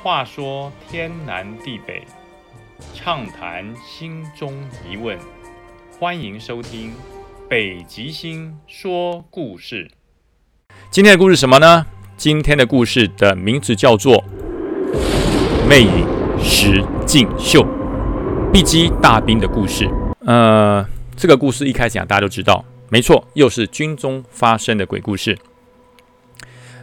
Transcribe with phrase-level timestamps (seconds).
[0.00, 2.04] 话说天南地北，
[2.94, 4.54] 畅谈心中
[4.88, 5.18] 疑问，
[5.98, 6.92] 欢迎收听
[7.48, 9.90] 北极星说故事。
[10.88, 11.84] 今天的故事什么呢？
[12.16, 14.22] 今天的故事的名字叫做
[15.68, 16.06] 《魅影
[16.40, 17.60] 石进秀》，
[18.52, 19.90] 碧姬大兵的故事。
[20.20, 20.86] 呃，
[21.16, 25.36] 这个故事一开始讲大家都知道，没错，又是军中发生的鬼故事。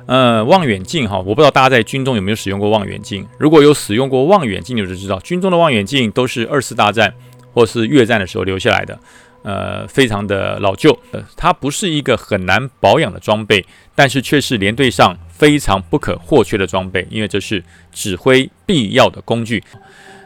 [0.08, 3.28] 呃，望远镜哈，我不知道大家在军中有没有使用过望远镜。
[3.40, 7.14] 如果有使用过望远镜，你就知道军中的望远镜都是二次大战
[7.54, 9.00] 或是越战的时候留下来的，
[9.42, 10.96] 呃，非常的老旧。
[11.36, 13.66] 它不是一个很难保养的装备，
[13.96, 19.64] 但是却是连队上非常不可或缺的装备，因为这是指挥必要的工具。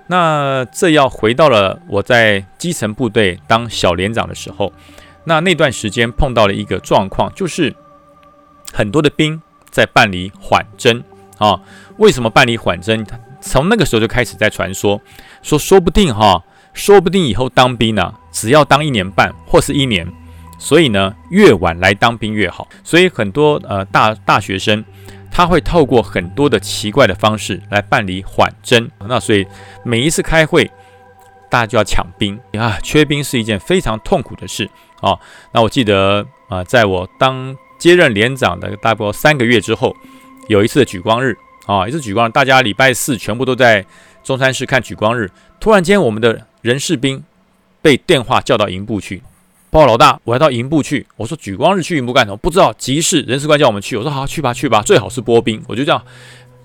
[0.08, 4.74] 那这要回到了我在基层部队当小连长的时候，
[5.24, 7.74] 那那段时间碰到了一个状况，就是
[8.74, 9.42] 很多的兵。
[9.72, 11.04] 在办理缓征
[11.38, 11.60] 啊？
[11.98, 13.06] 为什么办理缓征？
[13.42, 15.02] 从那个时候就开始在传说，
[15.42, 20.06] 说说不定哈，说不定以后当兵呢，只要当一年半或是一年，
[20.58, 22.68] 所以呢，越晚来当兵越好。
[22.84, 24.84] 所以很多呃大大学生
[25.32, 28.90] 他会透过很多的奇怪的方式来办理缓征。
[29.08, 29.48] 那所以
[29.86, 30.70] 每一次开会，
[31.50, 35.18] 大家就要抢兵啊，缺兵是一件非常痛苦的事啊。
[35.54, 39.96] 那我记得啊，在我当接任连长的大概三个月之后，
[40.50, 41.36] 有一次的举光日
[41.66, 43.84] 啊，一次举光日，大家礼拜四全部都在
[44.24, 45.32] 中山市看举光日。
[45.60, 47.24] 突然间，我们的人事兵
[47.82, 49.22] 被电话叫到营部去，
[49.70, 51.06] 报老大，我要到营部去。
[51.16, 52.38] 我说举光日去营部干什么？
[52.38, 52.74] 不知道。
[52.74, 53.96] 急事，人事官叫我们去。
[53.96, 54.82] 我说好，去吧，去吧。
[54.82, 56.04] 最好是拨兵，我就这样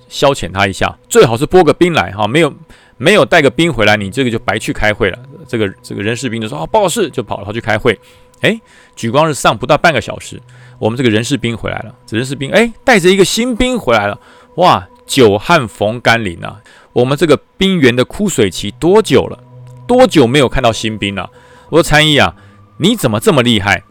[0.08, 0.96] 消遣他一下。
[1.08, 2.52] 最好是拨个兵来哈，没有
[2.96, 5.18] 没有带个兵回来，你这个就白去开会了。
[5.46, 7.98] 这个这个人事兵就说啊，报事就跑了，他去开会。
[8.40, 8.60] 哎，
[8.94, 10.40] 举光日上不到半个小时。
[10.78, 14.18] 我们这个人士兵回来了，这人士兵哎，带着一个新兵回来了，
[14.56, 16.60] 哇，久旱逢甘霖啊！
[16.92, 19.38] 我们这个兵员的枯水期多久了？
[19.86, 21.30] 多久没有看到新兵了？
[21.70, 22.34] 我说参议啊，
[22.78, 23.84] 你怎么这么厉害？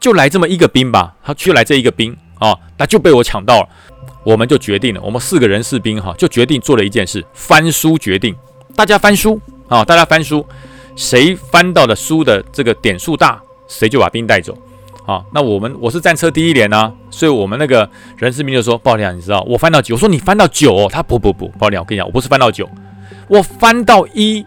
[0.00, 3.68] 就来这么一个兵吧，他就来这一个兵啊，那就被我抢到了。
[4.24, 8.34] 我们就决定了，我们四个人士兵哈，就决定做了一件事，翻书决定，
[8.74, 10.46] 大家翻书啊，大家翻书，
[10.96, 14.56] 谁翻到的书的这个点数大，谁就把兵带走。
[15.06, 22.66] 好，那我们我是战车第一连呢，所以我们那个人事兵就说：“报亮，你知道我翻到九？”我说：“你翻到九哦。”他不不不，报亮，我跟你讲，我不是翻到九，
[23.28, 24.46] 我翻到一，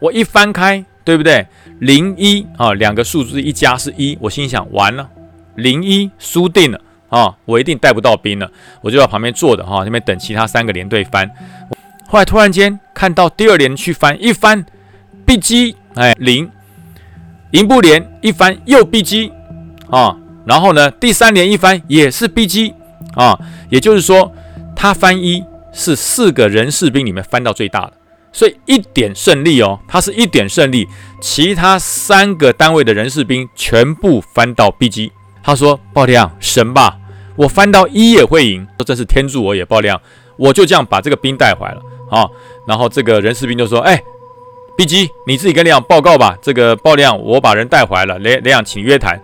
[0.00, 1.46] 我一翻开，对不对？
[1.80, 5.10] 零一啊，两个数字一加是一，我心想完了，
[5.56, 6.80] 零一输定了
[7.10, 11.30] 啊，我一定带不到兵了，我就在旁边坐着哈，那边等其他三个连队翻。
[12.06, 14.64] 后来突然间看到第二连去翻，一翻
[15.26, 16.48] ，B G 哎零，
[17.50, 19.32] 营部连一翻又 B G。
[19.90, 20.14] 啊，
[20.44, 22.74] 然后呢，第三连一翻也是 B G
[23.14, 23.38] 啊，
[23.70, 24.32] 也就是说，
[24.76, 25.42] 他翻一
[25.72, 27.94] 是四个人士兵里面翻到最大的，
[28.32, 30.86] 所以一点胜利哦，他是一点胜利，
[31.20, 35.10] 其他三个单位的人士兵全部翻到 B G。
[35.42, 36.98] 他说：“爆亮神吧，
[37.34, 39.98] 我翻到一也会赢，这是天助我也爆亮，
[40.36, 41.80] 我就这样把这个兵带回来了
[42.10, 42.28] 啊。”
[42.68, 43.98] 然后这个人士兵就说：“哎
[44.78, 49.20] ，B G 你自己跟连长报告吧，这个爆亮我把人带回来了，连连长请约谈。”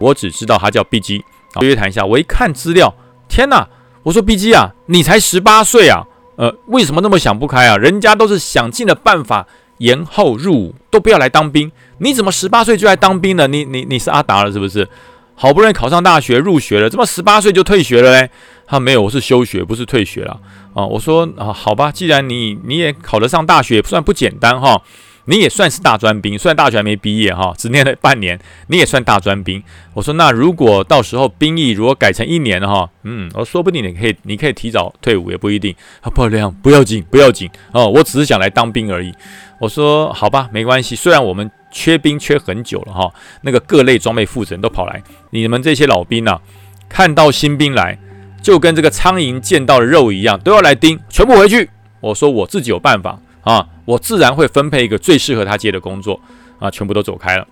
[0.00, 1.24] 我只知道他叫 B G，
[1.60, 2.04] 约谈一下。
[2.04, 2.92] 我一看资料，
[3.28, 3.68] 天哪！
[4.02, 7.76] 我说 B G 啊，你才十八岁啊，呃，为什么那么想不开啊？
[7.76, 9.46] 人家都是想尽了办法
[9.78, 13.46] 延后入伍，都不要来当兵，你怎么十八岁就来当兵了？
[13.46, 14.88] 你你你是阿达了是不是？
[15.36, 18.30] 好不容易考上大学入学了，怎么十八岁就退学了嘞？
[18.66, 20.40] 他没有，我是休学，不是退学了
[20.74, 20.84] 啊。
[20.84, 24.82] 我说啊，好吧，既然你你也考得上大学，也不算不简单哈。
[25.28, 28.38] 你也算是大专兵，虽然大学还没毕业哈，只念了半年，
[28.68, 29.60] 你也算大专兵。
[29.92, 35.74] 我说那如果到时候兵役如果改成一年哈，嗯，我说不定你可以，你可以提早退伍也不一定。
[36.14, 39.12] 不亮不要紧，不要紧哦，我只是想来当兵而已。
[39.60, 40.94] 我说好吧，没关系。
[40.94, 46.40] 虽然我们缺兵缺很久了哈，那个各类装备负责人都跑来，你们这些老兵啊，
[46.88, 47.98] 看到新兵来，
[48.42, 51.68] 就跟这个苍蝇见到肉一样，都要来盯，全部回去。
[52.00, 53.68] 我说我自己有办法啊。
[53.84, 56.20] 我自然会分配一个最适合他接的工作
[56.58, 56.68] 啊！
[56.68, 57.46] 全部都走开了。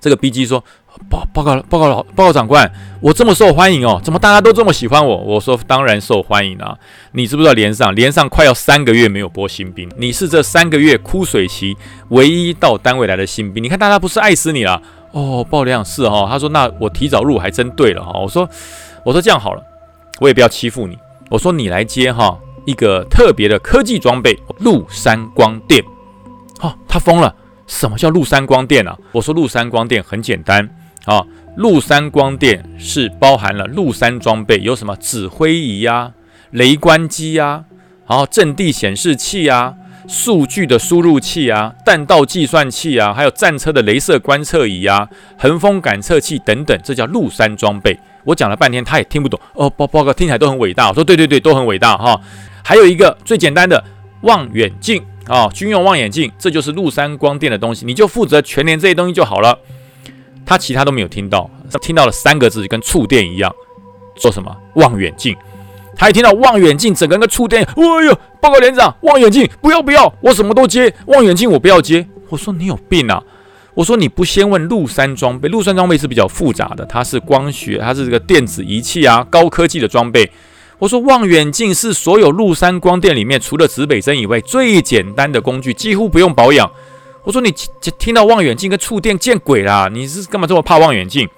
[0.00, 0.64] 这个 B G 说
[1.08, 2.70] ：“报报告报告老报告长官，
[3.00, 6.76] 我这么受欢迎哦，怎么大家都这么喜欢我？”我说：“当然受欢迎啊！
[7.12, 11.76] 你知不知道连上连上快要三个月没有拨新兵，你是这三个月枯水期
[12.08, 13.62] 唯一到单位来的新兵。
[13.62, 14.80] 你看大家不是爱死你了
[15.12, 15.46] 哦？
[15.48, 16.26] 爆量是哈？
[16.28, 18.18] 他说那我提早入还真对了哈。
[18.18, 18.48] 我说
[19.04, 19.62] 我说这样好了，
[20.20, 20.96] 我也不要欺负你。
[21.30, 25.80] 我说你来接哈。”一个特别的科技装备——陆山光电。
[26.60, 27.32] 哦，他疯了！
[27.68, 28.98] 什么叫陆山光电啊？
[29.12, 30.68] 我说陆山光电很简单
[31.06, 31.24] 啊，
[31.56, 36.12] 陆山光电是包含了陆山装备，有什么指挥仪呀、
[36.50, 37.64] 雷观机呀、
[38.06, 39.74] 然后阵地显示器啊。
[40.08, 47.98] 数据的输入器啊，弹道计算器啊，还有战车的镭射观测仪啊，横风感测器等等，这叫陆山装备。
[48.22, 49.68] 我讲了半天，他也听不懂哦。
[49.68, 52.20] 报报告听起来都很伟大，我说对对对，都很伟大哈。
[52.62, 53.82] 还有一个最简单的
[54.20, 59.58] 望远镜啊，军用望远镜，这就是陆山光电的东西，你就负责全连这些东西就好了。
[60.46, 63.52] 他其他都没有听到，他听到了三个字，跟触电一样，
[64.14, 65.36] 做什么望远镜。
[65.96, 68.18] 他一听到望远镜，整个人个触电，哎呦！
[68.40, 72.06] 报告连长，望远镜不要不要，我什么都接，望远镜我不要接。
[72.28, 73.22] 我说你有病啊！
[73.74, 80.30] 我说你不先问陆山装备，陆山装备是比较复杂的，它是光学，它是这个电子仪器啊，高科技的装备。
[80.78, 86.70] 我说望远镜是所有陆山光电里面除了指北针以外最简单的工具，几乎不用保养。
[87.26, 87.52] 我说你
[87.98, 89.90] 听到望远镜跟触电见鬼啦！
[89.92, 91.28] 你是干嘛这么怕望远镜？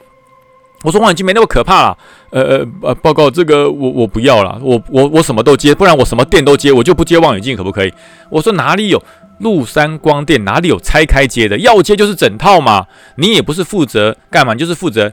[0.83, 1.99] 我说望远镜没那么可怕啦，
[2.29, 7.93] 呃呃呃，报告这个我我不要了，我我我什么都接，不然我什么电都接，我就不接望远镜，可不可以？
[8.29, 9.03] 我说哪里有
[9.39, 11.57] 陆山光电，哪里有拆开接的？
[11.57, 12.87] 要接就是整套嘛。
[13.17, 15.11] 你也不是负责干嘛，就是负责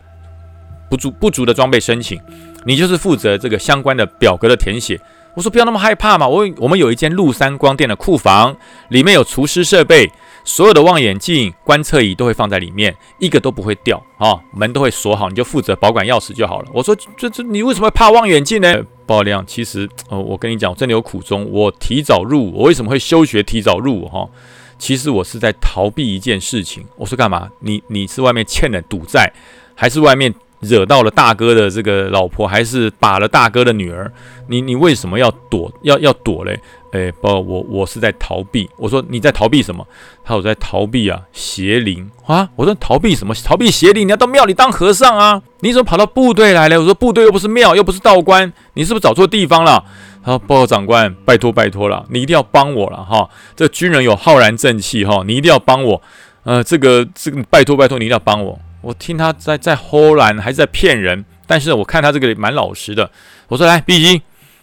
[0.89, 2.19] 不足不足的装备申请，
[2.65, 4.99] 你就是负责这个相关的表格的填写。
[5.35, 8.55] 我说不要那么害怕嘛，我我们有一间陆山光电的库房，
[8.89, 10.11] 里面有除湿设备。
[10.47, 16.67] 所有的望远镜、观测仪都会放在里面，一个都不会掉啊，门都会锁好，你就负责保管钥匙就好了。
[16.71, 18.79] 我说这这你为什么怕望远镜呢？
[19.07, 21.49] 爆亮，其实哦，我跟你讲，我真的有苦衷。
[21.51, 24.29] 我提早入，我为什么会休学提早入伍哈？
[24.77, 26.85] 其实我是在逃避一件事情。
[26.95, 27.49] 我说干嘛？
[27.61, 29.33] 你你是外面欠了赌债，
[29.73, 34.11] 还是外面惹到了大哥的这个老婆，还是把了大哥的女儿？
[34.47, 35.71] 你你为什么要躲？
[35.81, 36.59] 要要躲嘞？
[36.91, 38.69] 哎，不，我我是在逃避。
[38.77, 39.85] 我说你在逃避什么？
[40.23, 42.47] 他我在逃避啊，邪灵啊！
[42.55, 43.33] 我说逃避什么？
[43.43, 44.07] 逃避邪灵？
[44.07, 45.41] 你要到庙里当和尚啊？
[45.59, 46.79] 你怎么跑到部队来了？
[46.79, 49.83] 我说部队又不是庙，又不是道观，你是不是找错地方了？
[50.23, 53.29] 他说报告长官，拜托拜托了，你一定要帮我了哈！
[53.55, 56.01] 这军人有浩然正气哈，你一定要帮我。
[56.43, 58.57] 呃，这个这个拜托拜托，你一定要帮我。
[58.85, 63.09] 我听他在在忽然还是在骗人，但是我看他这个蛮老实的。
[63.47, 64.21] 我说来，B 机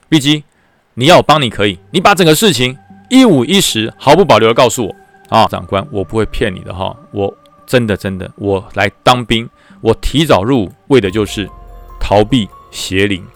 [0.09, 0.45] ，B 机。
[0.95, 2.79] 你要我帮你可以，你把整个事情
[3.09, 4.95] 一五一十、毫不保留的告诉我
[5.29, 7.35] 啊，长官，我不会骗你的哈，我
[7.67, 9.49] 真的真的，我来当兵，
[9.81, 11.49] 我提早入伍，为的就是
[11.99, 13.27] 逃避邪灵。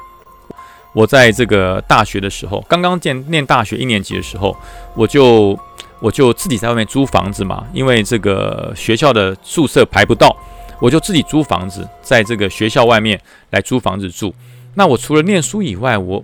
[0.93, 4.55] 我在这个大学的时候，刚刚念念大学一年级的时候，
[4.95, 5.59] 我就
[5.99, 10.37] 我就自己在外面租房子嘛，因为这个学校的宿舍排不到，
[10.81, 13.21] 我就自己租房子，在这个学校外面
[13.51, 14.35] 来租房子住。
[14.75, 16.23] 那我除了念书以外，我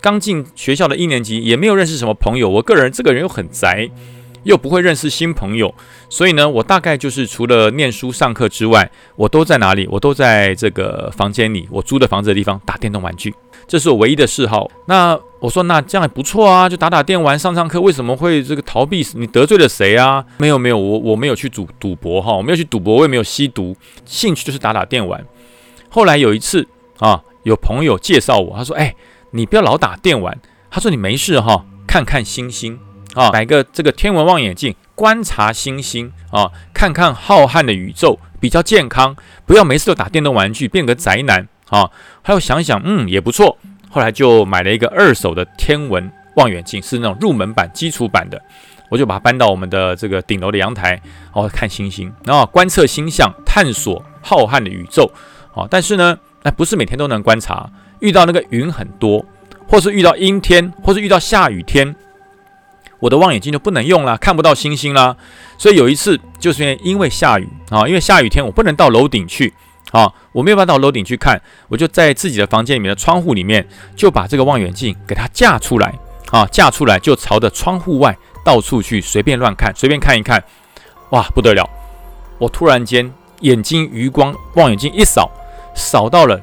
[0.00, 2.48] 刚进学校的一年级，也没有认识什么朋友。
[2.48, 3.88] 我个人这个人又很宅，
[4.42, 5.72] 又不会认识新朋友，
[6.08, 9.86] 所以呢，我大概就是除了念书上课之外，我都在哪里？
[9.90, 13.32] 我都在这个房间里，我租的房子的地方打电动玩具，
[13.68, 14.68] 这是我唯一的嗜好。
[14.86, 17.80] 那我说，那这样也不错啊，就打打电玩，上上课。
[17.80, 19.06] 为什么会这个逃避？
[19.14, 20.24] 你得罪了谁啊？
[20.38, 25.24] 没有没有，我我没有去赌赌博哈，我没有去赌博，我也没有吸毒，兴趣就是打打电玩。
[25.88, 26.66] 后来有一次
[26.98, 28.94] 啊，有朋友介绍我，他说：“哎。”
[29.30, 30.40] 你不要老打电玩。
[30.70, 32.80] 他说你没事哈，看看星星
[33.12, 39.14] 啊，买个这个天文望远镜观察星星啊，看看浩瀚的宇宙比较健康。
[39.44, 41.90] 不要没事都打电动玩具，变个宅男啊。
[42.22, 43.58] 还有想想，嗯，也不错。
[43.90, 48.40] 后来就买了一个二手的天文望远镜，是那种入门版、基础版的。
[48.90, 50.98] 我就把它搬到我们的这个顶楼的阳台，
[51.34, 55.10] 哦，看星星，然后观测星象，探索浩瀚的宇宙。
[55.52, 57.70] 好，但是呢，哎，不是每天都能观察。
[58.00, 59.26] 遇到那个云很多，
[59.68, 61.94] 或是遇到阴天，或是遇到下雨天，
[63.00, 65.16] 我的望远镜就不能用了，看不到星星啦。
[65.58, 69.52] 所以有一次就是因为下雨啊，因为下雨天我不能到楼顶去
[69.92, 73.66] 啊，我没有办法到楼顶去看，我就在自己的房间里面的窗户里面
[73.96, 75.92] 就把这个望远镜给它架出来
[76.30, 80.42] 啊，架出来就朝着窗户外到处去随便乱看，随便看一看，
[81.10, 81.68] 哇，不得了！
[82.38, 85.30] 我突然间眼睛余光望远镜一扫，
[85.74, 86.40] 扫到了。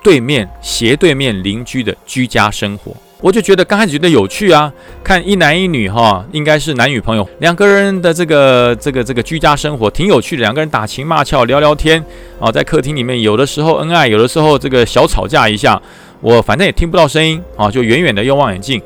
[0.00, 4.72] 对面斜对面邻居的居家生活，我就觉得刚开始觉得有趣啊，
[5.02, 12.04] 看一男一女哈，应该是男女朋友，两个人的这个这个这个居家生活挺有趣的，两个人打情骂俏聊聊天
[12.38, 15.80] 啊，在客厅里面有的时候恩爱，有的时候这个小吵架一下，
[16.20, 18.80] 我反正也听不到声音啊，就远远的用望远镜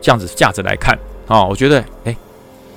[0.00, 2.16] 这样子架着来看啊，我觉得哎，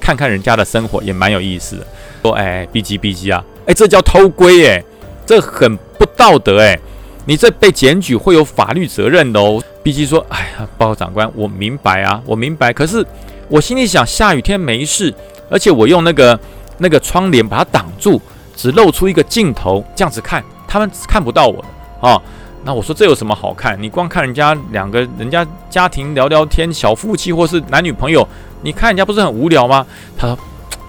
[0.01, 1.87] 看看人家的生活也蛮有意思的。
[2.23, 4.83] 说哎，B G B G 啊，哎，这叫偷窥哎，
[5.25, 6.77] 这很不道德哎。
[7.25, 9.63] 你这被检举会有法律责任的哦。
[9.83, 12.71] 毕竟说，哎呀，报告长官，我明白啊，我明白。
[12.71, 13.05] 可是
[13.49, 15.13] 我心里想，下雨天没事，
[15.49, 16.39] 而且我用那个
[16.77, 18.19] 那个窗帘把它挡住，
[18.55, 22.19] 只露出一个镜头，这样子看，他们看不到我的啊。
[22.63, 23.77] 那我说这有什么好看？
[23.81, 28.25] 你光看人家两个人家家庭聊聊天，小夫妻或是男女朋友，
[28.61, 29.85] 你看人家不是很无聊吗？
[30.17, 30.39] 他说，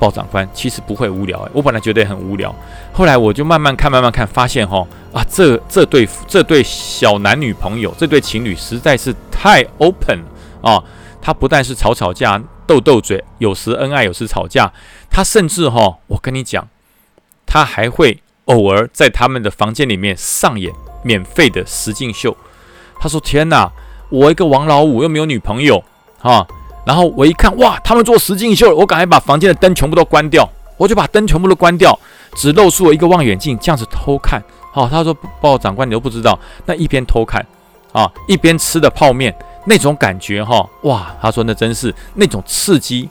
[0.04, 2.54] 鲍长官其实不会无聊，我本来觉得很无聊，
[2.92, 10.84] 后来我就慢慢看，慢慢看，发现哈啊，这这对这对小男女朋友，这对情侣实在是太 open 了啊！
[11.22, 14.70] 他不但是吵吵架、斗斗嘴，有时恩爱，有时吵架，
[15.08, 16.68] 他甚至哈，我跟你讲，
[17.46, 20.70] 他还会偶尔在他们的房间里面上演。
[21.06, 22.34] 免费的实境秀，
[22.98, 23.70] 他说：“天哪，
[24.08, 25.84] 我一个王老五又没有女朋友
[26.22, 26.46] 啊！”
[26.84, 31.98] 然后我一看，哇，他们做实境秀，我赶快把房间的灯全部都关掉，我就把灯全部都关掉，
[32.36, 34.42] 只露出了一个望远镜，这样子偷看。
[34.72, 37.44] 好，他说：“报告长官，你都不知道，那一边偷看
[37.92, 39.34] 啊，一边吃的泡面，
[39.66, 43.08] 那种感觉哈，哇！”他说：“那真是那种刺激，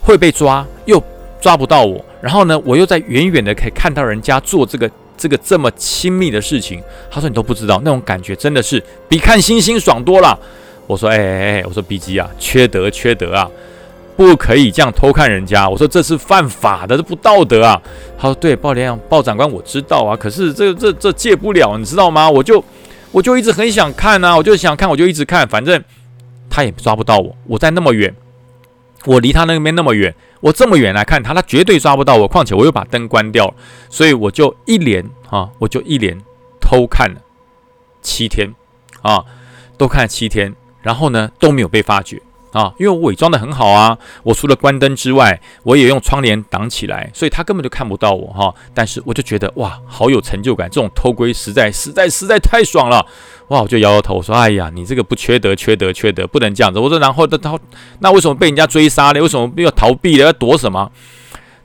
[0.00, 1.02] 会被抓又
[1.40, 10.38] 抓不到我，然后呢，我又在远远的可以看到人家做这个。”这个这么亲密的事情，他说你都不知道，那种感觉真的是比看星星爽多了。
[10.90, 13.48] 我说，哎哎哎，我说 B G 啊，缺德缺德啊，
[14.16, 15.68] 不可以这样偷看人家。
[15.68, 17.80] 我说这是犯法的，这不道德啊。
[18.18, 22.28] 他说对，鲍连长、鲍长官我知道啊，可是这这这戒不了，你知道吗？
[22.28, 22.62] 我就
[23.12, 25.80] 我就一直很想看啊，我就想看，我就一直看，反正
[26.50, 28.12] 他也抓不到我，我在那么远。
[29.06, 32.28] 我离他那边那么远，我这么远来看他，他绝对抓不到我。
[32.28, 33.54] 况且我又把灯关掉了，
[33.88, 36.20] 所以我就一连啊，我就一连
[36.60, 37.20] 偷看了
[38.02, 38.52] 七天
[39.00, 39.24] 啊，
[39.78, 42.20] 都看了七天，然后呢都没有被发觉。
[42.52, 48.52] 啊，因为我伪装的很好啊，我除了关灯之外，我也用窗帘挡起来，所以他根本就看不到我哈。
[48.74, 53.06] 但是我就觉得哇，好有成就感，这种偷窥实在实在实在太爽了，
[53.50, 53.62] 哇！
[53.62, 56.80] 我就摇摇头，我说哎呀，你这个不缺德，缺德，缺德，不能这样子。
[56.80, 57.56] 我说然后他他
[58.00, 59.20] 那为什么被人家追杀呢？
[59.20, 60.26] 为什么要逃避了？
[60.26, 60.90] 要躲什么？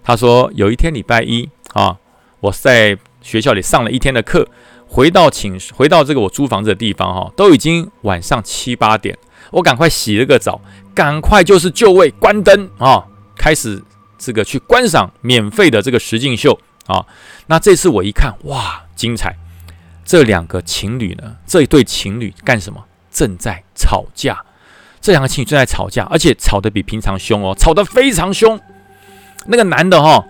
[0.03, 1.97] 他说有一天礼拜一啊，
[2.41, 4.47] 我在学校里上了一天的课，
[4.95, 9.17] 回到寝回到这个我租房子的地方哈，都已经晚上七八点。
[9.51, 10.61] 我赶快洗了个澡，
[10.93, 13.03] 赶快就是就位，关灯啊，
[13.35, 13.83] 开始
[14.17, 17.05] 这个去观赏免费的这个实境秀啊。
[17.47, 19.35] 那这次我一看，哇，精彩！
[20.05, 22.81] 这两个情侣呢，这一对情侣干什么？
[23.11, 24.41] 正在吵架。
[25.01, 28.57] 这两个情侣正在吵架，而且吵得比平常凶哦，吵得非常凶。
[29.47, 30.25] 那个男的哈，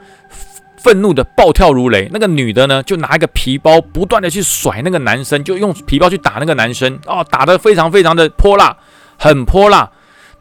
[0.78, 8.78] 愤怒的暴跳如雷；那个女的呢，就拿一个皮包，不断的去甩那个男生，就用皮包去打那个男生啊，打得非常非常的泼辣。
[9.18, 9.90] 很泼辣，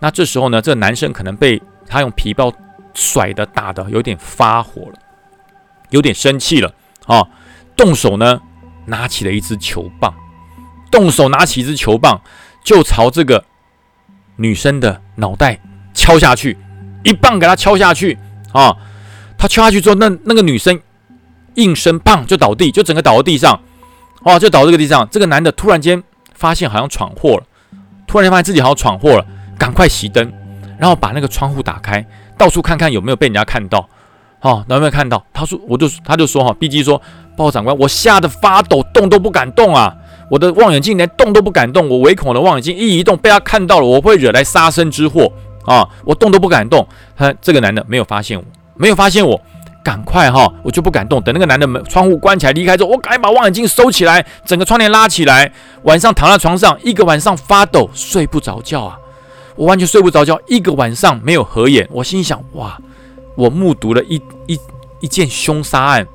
[0.00, 2.52] 那这时候呢，这个男生可能被他用皮包
[2.92, 4.98] 甩的打的有点发火了，
[5.90, 6.74] 有点生气了
[7.06, 7.22] 啊，
[7.76, 8.40] 动手呢
[8.86, 10.12] 拿起了一支球棒，
[10.90, 12.20] 动手拿起一支球棒
[12.64, 13.44] 就朝这个
[14.36, 15.60] 女生的脑袋
[15.94, 16.58] 敲下去，
[17.04, 18.18] 一棒给他敲下去
[18.52, 18.76] 啊，
[19.44, 20.80] 他敲下去之后，那那个女生
[21.56, 23.60] 应声棒就倒地，就整个倒在地上，
[24.22, 27.42] 哇，就倒这个地上，这个男的突然间发现好像闯祸了。
[28.06, 29.26] 突然发现自己好像闯祸了，
[29.58, 30.32] 赶快熄灯，
[30.78, 32.02] 然后把那个窗户打开，
[32.38, 33.86] 到处看看有没有被人家看到。
[34.40, 35.22] 哦，有没有看到？
[35.34, 36.96] 他说，我就他就说哈，B G 说，
[37.36, 39.94] 报告长官，我吓得发抖，动都不敢动啊！
[40.30, 45.30] 我的望远镜连动都不敢动，我唯恐的望远镜一移动被他看到了，我会惹来杀身之祸
[45.66, 45.86] 啊！
[46.06, 46.88] 我动都不敢动。
[47.14, 48.44] 他这个男的没有发现我，
[48.76, 49.40] 没有发现我。
[49.82, 51.20] 赶快哈，我就不敢动。
[51.20, 55.52] 等那个男的门窗户关起来离开之后，我赶紧把望远镜收起来，整个窗帘拉起来。
[55.82, 58.98] 晚上躺在床上，一个晚上发抖，睡不着觉啊！
[59.56, 61.86] 我完全睡不着觉，一个晚上没有合眼。
[61.92, 62.78] 我心想：哇，
[63.34, 64.14] 我目睹了一
[64.46, 64.58] 一
[65.00, 66.06] 一件凶杀案，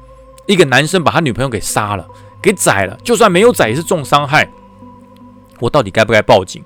[0.47, 2.03] 一个男生把他女朋友给杀了，
[2.41, 2.97] 给宰了。
[3.03, 4.49] 就算没有宰，也是重伤害。
[5.59, 6.63] 我到底该不该报警？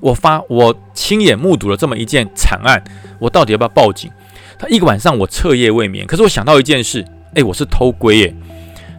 [0.00, 2.84] 我发，我亲眼目睹了这么一件惨案，
[3.18, 4.08] 我到底要不要报警？
[4.58, 8.34] 他一个晚上我彻夜未眠，可是我想到一件事，哎，我是偷窥耶。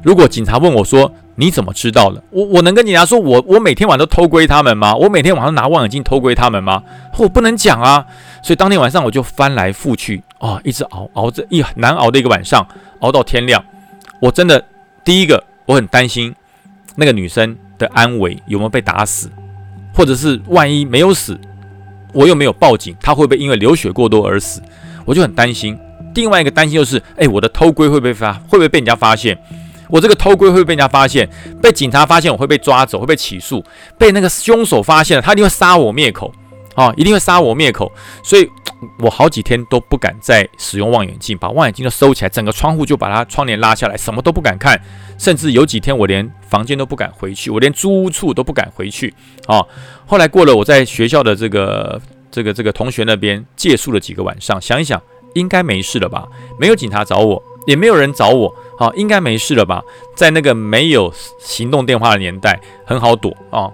[0.03, 2.23] 如果警察问我说你怎么知道的？
[2.29, 4.95] 我我能跟警察说我我每天晚上都偷窥他们吗？
[4.95, 6.81] 我每天晚上拿望远镜偷窥他们吗？
[7.17, 8.05] 我不能讲啊。
[8.41, 12.65] 所以当天晚上我就翻来覆去啊，一直熬熬着一难熬的一个晚上，
[12.99, 13.63] 熬到天亮。
[14.21, 14.63] 我真的
[15.03, 16.33] 第一个我很担心
[16.95, 19.29] 那个女生的安危有没有被打死，
[19.93, 21.37] 或者是万一没有死，
[22.13, 24.61] 我又没有报警，她会不会因为流血过多而死？
[25.07, 25.79] 我就很担心，
[26.13, 29.37] 另外一个担心就是，哎，我的偷窥会不会发，会不会被人家发现？
[29.89, 31.29] 我这个偷窥会被人家发现？
[31.61, 33.63] 被警察发现，我会被抓走，会被起诉。
[33.97, 36.33] 被那个凶手发现了，他一定会杀我灭口，
[36.75, 37.89] 啊，一定会杀我灭口。
[38.21, 38.49] 所以，
[38.99, 44.77] 我好几天都不敢再使用望远镜，把望远镜都收起来，整个窗户就把它窗帘拉下来，什么都不敢看。
[45.17, 49.13] 甚至有几天我连房间都不敢回去，我连租屋处都不敢回去。
[49.45, 49.65] 啊，
[50.05, 52.01] 后来过了我在学校的这个。
[52.37, 55.01] 这个这个同学那边借宿了几个晚上，想一想，
[55.33, 56.27] 应该没事了吧？
[56.59, 59.81] 没有警察找我，也没有人找我，好，应该没事了吧？
[60.15, 63.71] 在那个没有行动电话的年代，很好躲啊。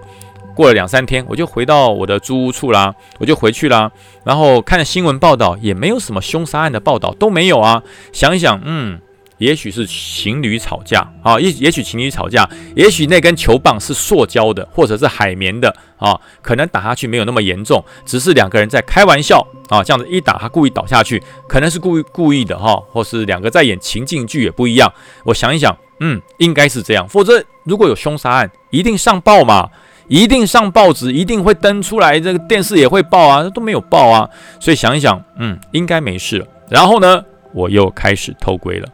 [0.55, 3.91] 过了两三天，我就回到我的租屋处啦，我就回去啦。
[4.23, 7.83] 然后看新闻报道，也没有什么凶杀案的报道，都没有啊。
[8.13, 8.97] 想一想，嗯。
[9.43, 24.91] 也许是情侣吵架啊，也也许情侣吵架，也许那根球棒是塑胶的，或者是海绵的啊，可能打下去没有那么严重，只是两个人在开玩笑啊，这样子一打他故意倒下去，可能是故意故意的哈，或是两个在演情境剧也不一样。
[25.25, 29.69] 我想一想，嗯，应该是这样，否则如果有凶杀案，一定上报嘛，
[30.07, 36.47] 一定上报纸，一定会登出来，这个电视也会报啊，都没有报啊，所以想一想，嗯，应该没事了。
[36.69, 37.23] 然后呢，
[37.53, 38.87] 我又开始偷窥了。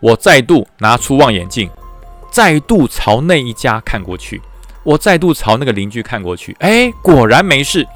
[0.00, 1.68] 我再度拿出望远镜，
[2.30, 4.40] 再度朝那一家看过去。
[4.84, 7.86] 我再度朝那个邻居看过去，哎，果然没事。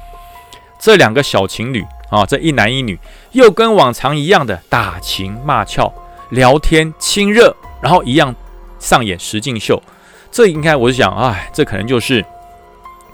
[0.79, 2.99] 这两个小情侣啊，这一男一女，
[3.31, 5.91] 又跟往常一样的打情骂俏、
[6.29, 8.35] 聊天亲热，然后一样
[8.79, 9.81] 上演实境秀。
[10.29, 12.23] 这应该我想，哎，这可能就是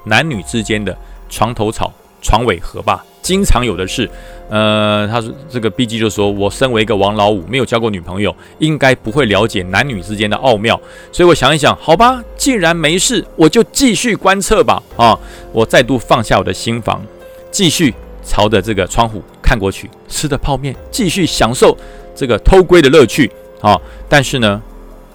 [0.04, 0.98] 男女之间的
[1.30, 3.06] 床头吵、床尾和吧。
[3.30, 4.10] 经常有的事，
[4.50, 10.82] 呃，他说这个 B G 就说，我身为一个王老五，没有交过女朋友，应该不会了解男女之间的奥妙，
[11.12, 14.82] 所以我想一想，好吧，既然没事，我就继续观测吧。
[14.98, 15.16] 啊，
[15.52, 17.06] 我再度放下我的心房，
[17.52, 17.94] 继续
[18.24, 21.78] 朝着这个窗户看过去，吃的泡面，继续享受
[22.16, 23.32] 这个偷窥的乐趣。
[23.62, 24.60] 啊，但是呢，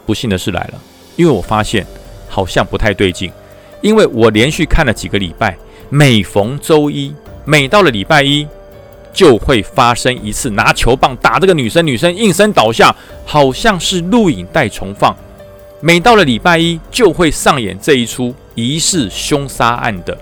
[0.06, 0.80] 不幸的事来了，
[1.16, 1.84] 因为我发现
[2.28, 3.32] 好像不太对劲，
[3.80, 5.58] 因为我连续看了几个礼拜，
[5.90, 7.12] 每逢周一。
[7.44, 8.46] 每到了礼拜一，
[9.12, 15.14] 就会发生一次拿球棒打这个女生，女生应声倒下，好像是录影带重放。
[15.80, 20.16] 每到了礼拜一，就会上演这一出疑似凶杀案的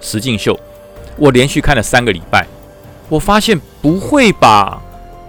[0.00, 0.58] 实境秀。
[1.16, 2.46] 我连续看了三个礼拜，
[3.08, 4.80] 我发现不会吧，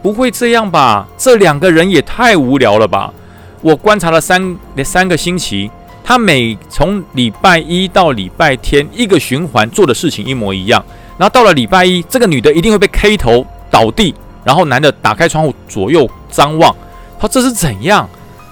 [0.02, 1.08] 不会这样吧？
[1.18, 3.14] 这两个人也太无聊了吧！
[3.62, 5.70] 我观察了三连三个星期，
[6.04, 10.84] 他每从礼拜一到礼拜天一个循环做的事情一模一样。
[11.18, 16.76] 然后到了礼拜一，这个女的一定会被 K 头倒地，然后男的打开窗户左右张望，
[17.20, 18.08] 他这是怎样？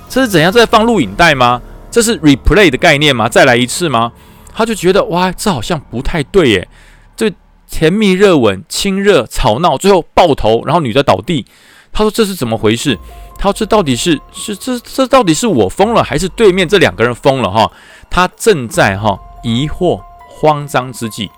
[0.10, 0.52] 这是怎样？
[0.52, 1.62] 这在放录影带吗？
[1.92, 3.30] 这是 replay 的概念吗？
[3.30, 4.12] 再来一次吗？
[4.54, 6.68] 他就觉得哇，这好像不太对耶。
[7.16, 7.32] 这
[7.70, 11.46] 甜蜜热吻、亲热、吵闹，最后爆头，然后女的倒地。
[11.92, 12.98] 他说这是怎么回事？
[13.38, 17.50] 他说这到底是是这这到底是我疯了，还是对面这两个人疯了？
[17.50, 17.72] 哈，
[18.10, 21.30] 他正在哈疑惑、慌张之际。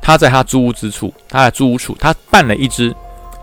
[0.00, 2.94] 他在他租屋之处，他在租屋处，他办了一支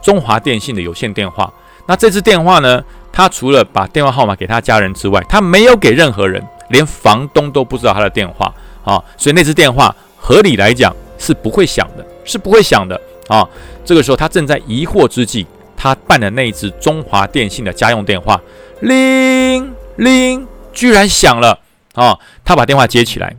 [0.02, 1.52] 中华电信的有线电话。
[1.88, 2.84] 那这支电话呢？
[3.12, 9.02] 他除了把电话号码给他家人之外，他没有给任何人，连房东都不知道他的电话啊。
[9.18, 13.48] 所以那支电话合理来讲是不会响的，是不会响的啊。
[13.86, 18.38] 这个时候他正在疑惑之际，他办的那一支中华电信的家用电话，
[18.82, 21.58] 铃铃，居然响了
[21.94, 22.20] 啊！
[22.44, 23.34] 他把电话接起来。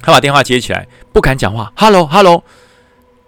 [0.00, 1.72] 他把电话接起来，不敢讲话。
[1.76, 2.42] Hello，Hello，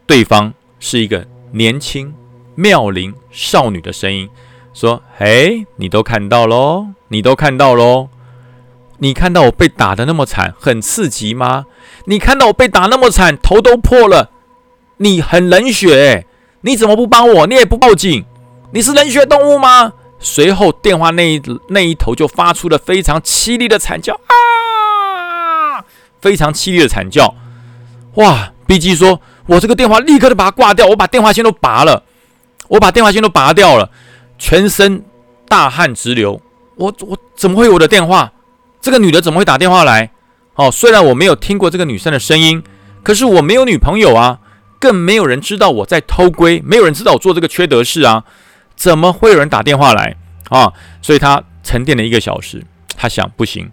[0.08, 2.12] 对方是一个年轻
[2.56, 4.28] 妙龄少女的声音，
[4.74, 6.88] 说：“嘿，你都看到喽？
[7.06, 8.08] 你都看到喽？
[8.98, 11.66] 你看到我被打的那么惨，很刺激吗？
[12.06, 14.32] 你看到我被打那么惨，头都破了，
[14.96, 16.26] 你很冷血，
[16.62, 17.46] 你怎么不帮我？
[17.46, 18.24] 你也不报警？
[18.72, 25.84] 你是冷血动物吗？”随后，电话那一那一头就发出了非常凄厉的惨叫啊！
[26.20, 27.32] 非常凄厉的惨叫，
[28.16, 32.02] 哇！B G 说：“我这个电话立刻就把它挂掉，我把电话线都拔了，
[32.68, 33.90] 我把电话线都拔掉了，
[34.38, 35.02] 全身
[35.48, 36.40] 大汗直流。
[36.76, 38.32] 我我怎么会有我的电话？
[38.80, 40.10] 这个女的怎么会打电话来？
[40.54, 42.62] 哦，虽然我没有听过这个女生的声音，
[43.02, 44.38] 可是我没有女朋友啊，
[44.78, 48.24] 更没有人知道我在偷窥，没有人知道我做这个缺德事啊，
[48.74, 50.16] 怎么会有人打电话来
[50.48, 50.72] 啊？
[51.02, 52.64] 所以他沉淀了一个小时，
[52.96, 53.70] 他想不行。”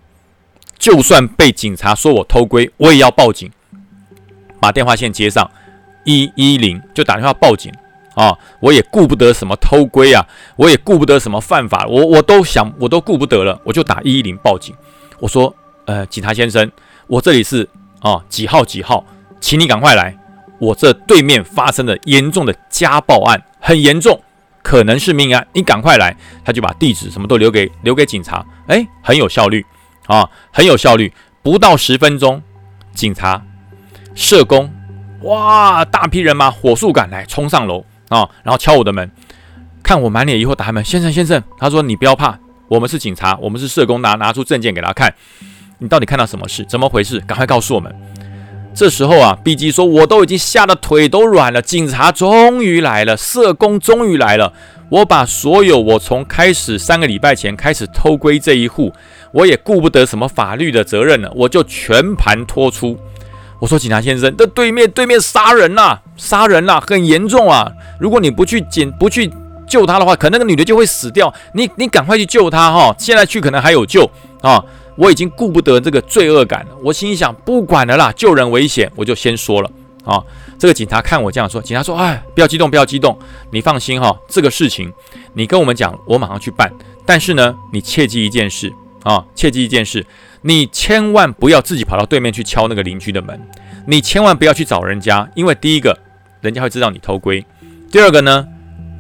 [0.77, 3.49] 就算被警察说我偷窥，我也要报警，
[4.63, 5.51] 把电话线接上，
[6.05, 7.69] 一一零就打电话报警
[8.15, 8.33] 啊！
[8.61, 14.73] 我也顾不得什么偷窥啊，我也顾不得什么犯法，我我都想我都顾不得了，我就打一一零报警。
[15.19, 16.71] 我说，呃，警察先生，
[17.07, 17.67] 我这里是
[17.99, 19.05] 啊几号几号，
[19.41, 20.17] 请你赶快来，
[20.59, 24.21] 我这对面发生了严重的家暴案，很严重，
[24.61, 26.15] 可能是命案，你赶快来。
[26.45, 29.65] 他就把地址什么都留给留给警察，哎，很有效率。
[30.07, 32.41] 啊，很有效率，不到十分钟，
[32.93, 33.41] 警察、
[34.15, 34.71] 社工，
[35.21, 39.09] 哇，大批人马火速赶来，冲上楼啊，然后敲我的门，
[39.81, 45.13] 看我满脸疑惑，打开门，先生先生，他说你不要怕，我们是警察，我们是社工，拿拿出证件给他看，
[45.79, 46.63] 你到底看到什么事？
[46.65, 47.19] 怎么回事？
[47.21, 47.93] 赶快告诉我们。
[48.75, 54.51] 这时候啊，B G 说，我都已经吓得腿都软了，警察终于来了，社工终于来了，
[54.89, 58.91] 我把所有我从开始三个礼拜前开始偷窥这一户，
[59.31, 62.97] 我也顾不得什么法律的责任了，我就全盘托出。
[63.63, 67.71] 我说警察先生，这对面对面杀人啦，杀人啦，很严重啊！
[67.97, 69.31] 如果你不去捡不去
[69.65, 71.33] 救他的话，可能那个女的就会死掉。
[71.53, 74.03] 你你赶快去救她哈，现在去可能还有救
[74.41, 74.61] 啊！
[74.97, 79.71] 我已经顾不得这个罪恶感了，我心想不管了啦，救人危险，我就先说了
[80.03, 80.21] 啊。
[80.59, 83.17] 这个警察看我这样说，警察说：“哎，不要激动，不要激动，
[83.49, 84.91] 你放心哈，这个事情
[85.31, 86.69] 你跟我们讲，我马上去办。
[87.05, 88.73] 但是呢，你切记一件事
[89.03, 90.05] 啊，切记一件事，
[90.45, 93.39] 你千万不要自己跑到对面去敲那个邻居的门，
[93.87, 95.97] 你千万不要去找人家，因为第一个，
[96.41, 97.41] 人家会知道你偷窥；
[97.89, 98.45] 第二个呢，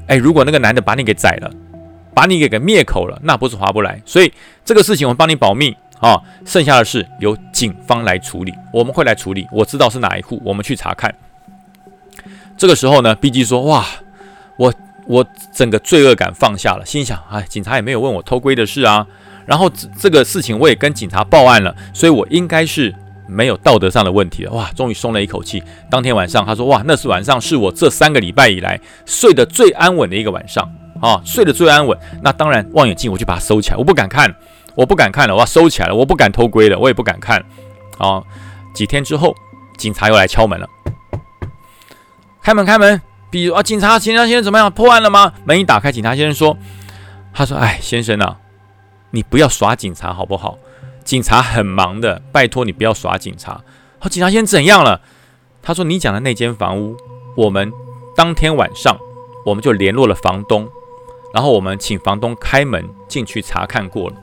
[0.07, 1.51] 哎，如果那个男的把你给宰了，
[2.13, 4.01] 把你给给灭口了，那不是划不来。
[4.05, 4.31] 所以
[4.63, 9.45] 这个事情我们帮你保密啊，剩下的事由警方来处理，我们会来处理。
[9.51, 11.13] 我知道是哪一户，我们去查看。”
[12.55, 13.85] 这个时候呢，B G 说：“哇，
[14.57, 14.73] 我
[15.07, 19.05] 我整个罪恶感放下了，心想：哎，警察也没有问我偷窥的事啊。
[19.45, 22.93] 然后这这个事情我也跟警察报案了，所以我应该是
[23.27, 24.51] 没有道德上的问题了。
[24.51, 25.61] 哇，终于松了一口气。
[25.89, 30.69] 当天晚上，他说：哇，那是晚上是我这三个礼拜以来睡得最安稳的一个晚上
[31.01, 31.97] 啊，睡得最安稳。
[32.21, 34.33] 那当然，望远镜我就把它收起来，我不敢看，
[34.75, 37.43] 我不敢看了，我要收起来了，我不敢偷窥了，我也不敢看。
[37.97, 38.21] 啊，
[38.73, 39.35] 几天之后，
[39.77, 40.67] 警察又来敲门了。”
[42.41, 43.01] 开门，开门！
[43.31, 44.69] 比如啊，警察，警察先生怎么样？
[44.69, 45.31] 破案了吗？
[45.45, 46.57] 门一打开，警察先生说
[47.33, 48.37] ：“他说，哎，先生啊，
[49.13, 50.57] 你不要耍警察好不好？
[51.03, 53.61] 警察很忙的，拜托你不要耍警察。”
[53.99, 55.01] 好，警察先生怎样了？
[55.61, 56.97] 他说：“你讲的那间房屋，
[57.37, 57.71] 我们
[58.15, 58.97] 当天晚上
[59.45, 60.67] 我们就联络了房东，
[61.31, 64.15] 然后我们请房东开门进去查看过了。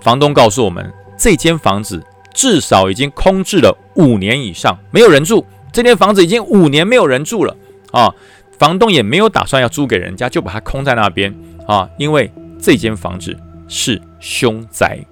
[0.00, 2.04] 房东告诉我们，这间房子
[2.34, 7.56] 至少已经空置了五年以上，没有人住。”这间房子已经五年没有人住了
[7.92, 8.12] 啊，
[8.58, 11.32] 房东也没有打算要租给人家，就把它空在那边
[11.68, 11.88] 啊。
[11.98, 15.04] 因为这间房子是凶宅，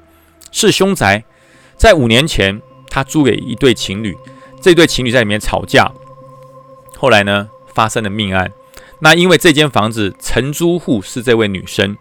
[0.51, 1.23] 是凶宅。
[1.77, 4.16] 在五年前，他租给一对情侣，
[4.61, 5.92] 这对情侣在里面吵架，
[6.97, 8.51] 后来呢发生了命案。
[9.01, 11.97] 那因为这间房子承租户是这位女生，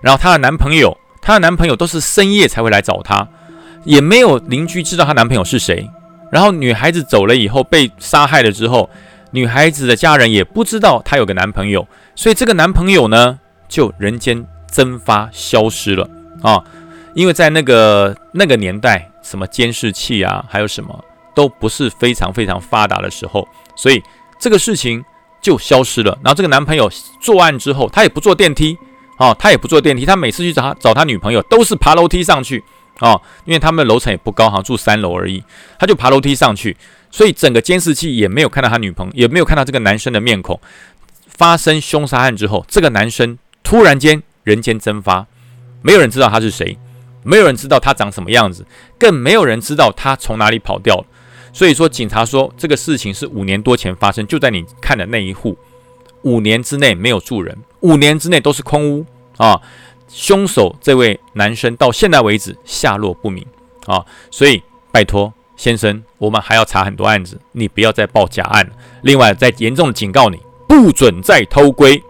[0.00, 3.28] 然后她的男朋友，她的男朋友都是深夜才会来找她，
[3.84, 5.88] 也没有邻居知道她男朋友是谁。
[6.32, 8.90] 然后女孩子走了以后被杀害了之后，
[9.30, 16.08] 女孩子的家人也不知道她有个男朋友，所以这个男朋友呢就人间蒸发消失了
[16.42, 16.62] 啊！
[17.14, 21.04] 因为在那个那个年代，什么监视器啊，还有什么
[21.34, 24.02] 都不是非常非常发达的时候，所以
[24.38, 25.04] 这个事情
[25.40, 26.16] 就消失了。
[26.22, 28.78] 然后这个男朋友作案之后，他也不坐电梯
[29.18, 32.62] 啊，他也不坐电梯，他每次去找他找他女朋友都是爬楼梯上去。
[33.00, 35.42] 哦，因为他们楼层也不高，好像住三楼而已，
[35.78, 36.76] 他就爬楼梯上去，
[37.10, 40.60] 所以整个监视器也没有看到他女朋友，也没有看到这个男生的面孔。
[41.26, 45.26] 发生凶杀案之后，这个男生突然间人间蒸发，
[45.82, 46.78] 没有人知道他是谁，
[47.22, 48.66] 没有人知道他长什么样子，
[48.98, 51.04] 更没有人知道他从哪里跑掉了。
[51.52, 55.58] 所以说，警察说这个事情是五年多前发生，就在你看的那一户，
[56.22, 59.04] 五年之内没有住人，五年之内都是空屋
[59.36, 59.60] 啊。
[60.08, 63.46] 凶手这位男生到现在为止下落不明
[63.86, 68.68] 啊，所以拜托先生，我们还要查很多案子，你不要再报假案。
[69.02, 72.02] 另外，再严重警告你，不准再偷窥，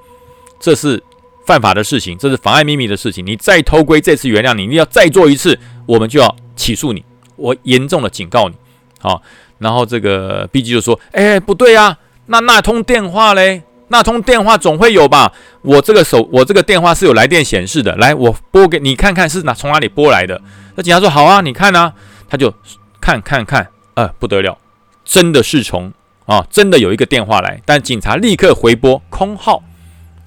[0.59, 1.03] 这是
[1.51, 3.27] 犯法的事情，这是妨碍秘密的事情。
[3.27, 7.05] 你再偷窥，这次原谅你，你要再做一次，我们就要起诉你。
[7.35, 8.55] 我严重的警告你，
[9.01, 9.21] 好。
[9.59, 15.33] 然后这个 B G 就说：“哎，不对啊，那那通电话嘞？”那通电话总会有吧？
[15.63, 17.97] 我这个手，我这个电话是有来电显示的。
[17.97, 20.41] 来，我拨给你看看是哪从哪里拨来的。
[20.77, 21.93] 那警察说好啊，你看啊，
[22.29, 22.55] 他就
[23.01, 24.57] 看看看，呃，不得了，
[25.05, 25.93] 真的是从
[26.27, 29.65] 啊，真的有一个电话来，但警察立刻回拨空号，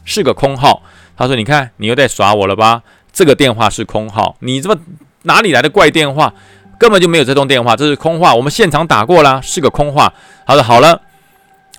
[0.03, 0.83] 是个空号。
[1.15, 2.83] 他说：“你看，你又在耍我了吧？
[3.11, 4.77] 这个电话是空号，你这么
[5.23, 6.33] 哪里来的怪电话？
[6.79, 8.35] 根本就没有这通电话，这是空话。
[8.35, 10.13] 我们现场打过啦，是个空话。”
[10.45, 11.01] 他说：“好了，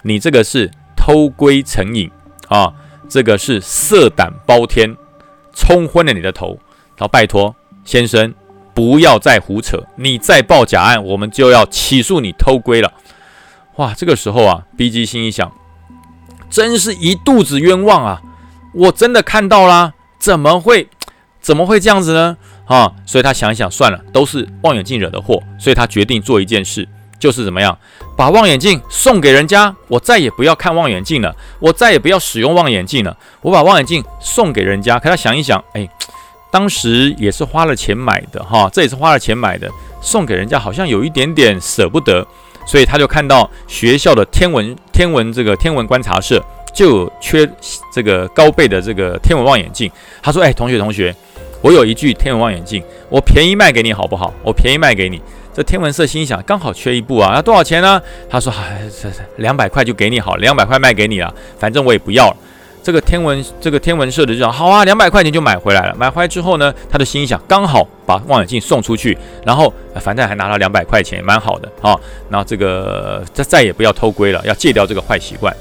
[0.02, 2.10] 你这个是。”偷窥成瘾
[2.48, 2.72] 啊！
[3.10, 4.96] 这个是色胆包天，
[5.54, 6.58] 冲昏了你的头。
[6.98, 8.32] 好，拜托先生，
[8.72, 12.90] 不要再胡扯，你再报假案，我们就要起诉你偷窥了。
[13.76, 15.52] 哇，这个时候啊，B G 心一想，
[16.48, 18.22] 真是一肚子冤枉啊！
[18.74, 20.88] 我真的看到啦，怎么会，
[21.40, 22.36] 怎么会这样子呢？
[22.66, 26.88] 啊，所以他想一想，算了，都是望远镜惹的祸，所以他决定做一件事。
[27.16, 27.78] 就是怎么样
[28.18, 33.16] 把望远镜送给人家，我再也不要看望远镜了，我再也不要使用望远镜了。
[33.40, 35.88] 我把望远镜送给人家，可他想一想，哎，
[36.50, 39.70] 当时也是花了钱买的哈，这也是花了钱买的，
[40.02, 42.26] 送给人家好像有一点点舍不得，
[42.66, 47.48] 所以他就看到学校的天文天文这个天文观察社就缺
[47.92, 49.90] 这个高倍的这个天文望远镜。
[50.20, 51.14] 他说：“哎，同学同学，
[51.62, 54.34] 我有一具天文望远镜，我便宜卖给你好不好？
[54.42, 55.22] 我便宜卖给你。”
[55.54, 58.02] 这天文社心想，刚好缺一部啊，要多少钱呢？
[58.28, 62.36] 他说：“哎，这两百块就给你好，两百块卖给你了，反正我也不要了。”
[62.82, 65.94] 这个天文这个天文社的就讲好啊，两百块钱就买回来了。
[65.94, 71.98] 买回来之后呢，他的心想刚好把望远镜送出去，然后反正还拿了两百块钱，蛮好的啊。
[72.28, 75.54] 然后这个再再也不要偷窥了，要戒掉这个坏习惯。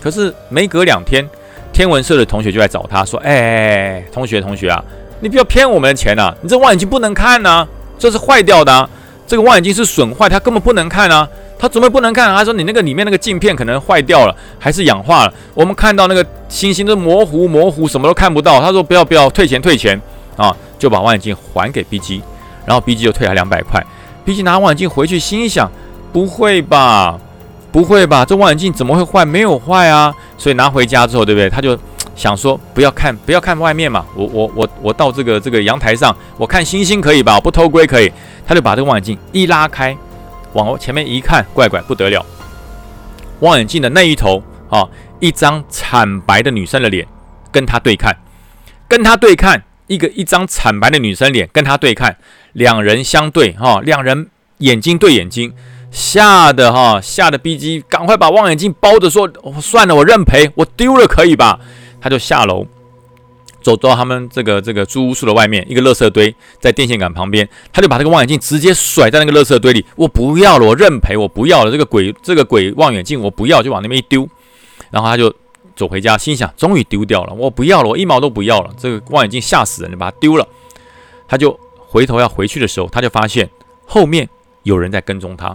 [0.00, 1.28] 可是没隔两天，
[1.72, 4.82] 天文社的同学就来找他说：“哎，同学同学啊，
[5.20, 6.34] 你不要骗我们的钱啊！
[6.40, 7.66] 你这望远镜不能看呢，
[7.98, 8.88] 这是坏掉的，
[9.26, 11.28] 这个望远镜是损坏，它根本不能看啊。”
[11.60, 15.34] 他怎么不能看，他说你那个里面那个镜片可能坏掉了，还是氧化了。
[15.52, 18.58] 我们看到那个星星都模糊模糊，什么都看不到。
[18.62, 20.00] 他说不要不要，退钱退钱
[20.38, 22.22] 啊，就把望远镜还给 B G，
[22.64, 23.84] 然后 B G 就退了两百块。
[24.24, 25.70] B G 拿望远镜回去，心想
[26.14, 27.20] 不会吧，
[27.72, 29.24] 不会吧，这望远镜怎么会坏？
[29.24, 30.14] 没有坏啊。
[30.36, 31.48] 所以拿回家之后，对不对？
[31.48, 31.78] 他就
[32.14, 37.40] 想说不要看不要看外面嘛，我我我我到这个这个阳台上，我看星星可以吧？
[37.40, 38.12] 不偷窥可以。
[38.46, 39.96] 他就把这个望远镜一拉开。
[40.52, 42.26] 往前面一看，怪怪不得了！
[43.38, 44.88] 望远镜的那一头啊，
[45.20, 47.06] 一张惨白的女生的脸
[47.52, 48.16] 跟他对看，
[48.88, 52.16] 跟他对看，一个一张惨白的女生脸跟他对看，
[52.54, 54.28] 两人相对哈，两人
[54.58, 55.52] 眼睛对眼睛，
[55.90, 59.28] 吓得哈，吓得 B G 赶快把望远镜包着说
[59.60, 61.58] ：“算了，我认赔，我丢了可以吧？”
[62.00, 62.66] 他就下楼。
[63.62, 69.84] 走到他们这个这个租屋处的外面，一个垃圾堆在电线杆旁边，他就把这个望远镜直接甩在那个垃圾堆里。
[69.96, 71.70] 我不要了，我认赔，我不要了。
[71.70, 74.26] 这个鬼这个鬼望远镜我不要，就往那边一丢。
[74.90, 75.30] 然后他就
[75.76, 78.70] 走回家，心想终于丢掉了，我不要了，我一毛都不要了。
[78.78, 80.48] 这个望远镜吓死人，就把它丢了。
[81.28, 83.50] 他就回头要回去的时候，他就发现
[83.84, 84.26] 后面
[84.62, 85.54] 有人在跟踪他。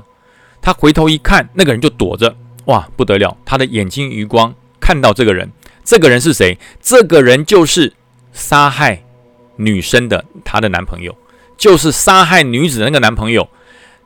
[0.65, 2.35] 他回头一看，那个人就躲着。
[2.65, 3.37] 哇，不得了！
[3.45, 5.51] 他的眼睛余光看到这个人。
[5.83, 6.57] 这个人是谁？
[6.81, 7.93] 这个人就是
[8.33, 9.03] 杀害
[9.57, 11.15] 女生的她的男朋友，
[11.55, 13.47] 就是杀害女子的那个男朋友，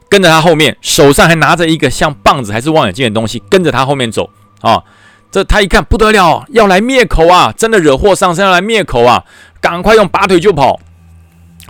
[0.10, 4.84] 跟着他后面，手上还拿着一个像棒子还是望远镜的东西，跟着他后面走啊！
[5.32, 7.54] 这他一看不得了，要来灭口啊！
[7.56, 9.24] 真的惹祸上身，要来灭口啊！
[9.62, 10.78] 赶快用拔腿就跑，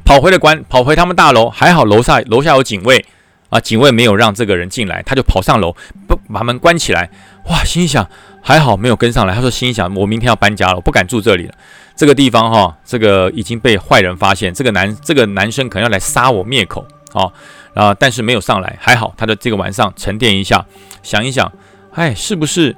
[0.03, 3.05] 跑回了关，跑回他们大楼，还好楼下楼下有警卫
[3.49, 5.75] 啊，警卫没有让这个人进来，他就跑上楼，
[6.07, 7.09] 不把门关起来。
[7.49, 8.07] 哇，心想。
[8.41, 9.35] 还好没有跟上来。
[9.35, 11.53] 他说：“心想，我明天要搬家了，我不敢住这里了。
[11.93, 14.53] 这个地方哈，这个已经被坏人发现。
[14.53, 17.27] 这个男这个男生可能要来杀我灭口啊
[17.73, 17.93] 啊！
[17.93, 20.65] 但是没有上来，还好他的这个晚上沉淀一下，
[21.03, 21.51] 想一想，
[21.93, 22.75] 哎，是不是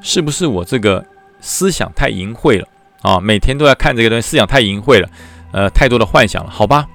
[0.00, 1.04] 是不是我这个
[1.38, 2.66] 思想太淫秽了
[3.02, 3.20] 啊？
[3.20, 5.08] 每天都要看这个东西，思想太淫秽了，
[5.52, 6.86] 呃，太多的幻想了，好吧？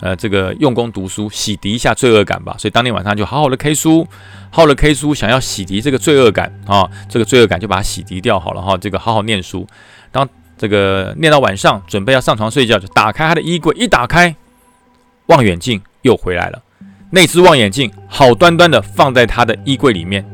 [0.00, 2.54] 呃，这个用功读书，洗涤一下罪恶感吧。
[2.58, 4.06] 所以当天晚上就好好的 K 书。”
[4.50, 8.76] 好了，K 书想要洗涤这个罪恶感啊，这个罪恶感就把它洗涤掉好了哈。
[8.78, 9.66] 这个好好念书，
[10.10, 14.34] 当这个念到晚上，准备要上床睡觉，就打开他的衣柜，一打开，
[15.26, 16.62] 望远镜又回来了。
[17.10, 20.24] 那只望远镜好端端的放在他的衣柜里面，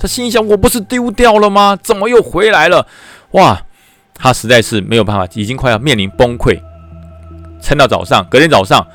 [0.00, 1.76] 他心想：我不是丢掉了吗？
[1.82, 2.86] 怎么又回来了？
[3.32, 3.60] 哇，
[4.14, 6.58] 他实在是没有办法，已经快要面临崩溃。
[7.60, 8.86] 撑到早上，隔天早上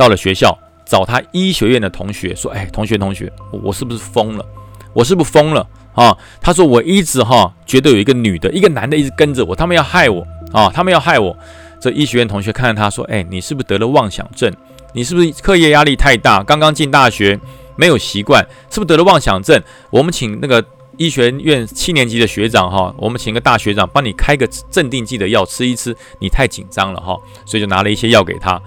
[0.00, 0.58] 到了学校。
[0.86, 4.44] 找他医学院的同学说：“哎，同学同学，我是不是疯了？
[4.92, 10.68] 我是不是疯了啊？”他说：“我一直哈觉得有一个女的，一个男的一直跟着我，他们要害我啊！
[10.74, 11.36] 他们要害我。”
[11.80, 14.52] 这医学院同学看看他说：“哎，你是不是得了妄想症？
[14.92, 16.42] 你是不是课业压力太大？
[16.42, 17.38] 刚刚进大学
[17.76, 19.62] 没有习惯，是不是得了妄想症？
[19.90, 20.64] 我们请那个
[20.96, 28.60] 医学院七年级的学长哈，我们请个大学长帮你开个镇定剂的药吃一吃，你太紧张了哈，所以就拿了一些药给他。”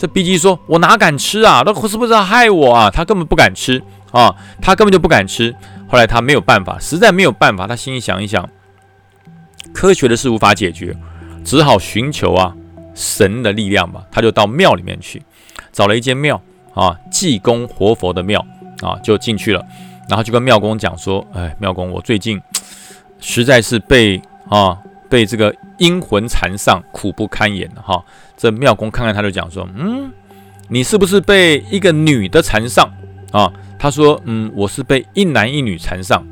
[0.00, 1.62] 这 B G 说：“我哪敢吃啊？
[1.66, 2.90] 那是不是要害我啊？
[2.90, 3.82] 他根本不敢吃
[4.12, 4.34] 啊！
[4.62, 5.54] 他根本就不敢吃。
[5.86, 8.48] 后来他没有办法，实在没有办法，他心里想一想，
[9.74, 10.96] 科学的事无法解决，
[11.44, 12.54] 只好寻求啊
[12.94, 14.02] 神的力量吧。
[14.10, 15.22] 他就到庙里面去，
[15.70, 16.40] 找了一间庙
[16.72, 18.42] 啊，济公活佛的庙
[18.80, 19.62] 啊，就进去了。
[20.08, 22.40] 然后就跟庙公讲说：，哎，庙公，我最近
[23.20, 24.78] 实在是被啊
[25.10, 28.02] 被这个阴魂缠上，苦不堪言哈。”
[28.38, 30.10] 这庙公看看他就讲说：“嗯，
[30.68, 32.88] 你是不是被一个女的缠上
[33.32, 36.24] 啊？”他说：“嗯，我是被一男一女缠上。”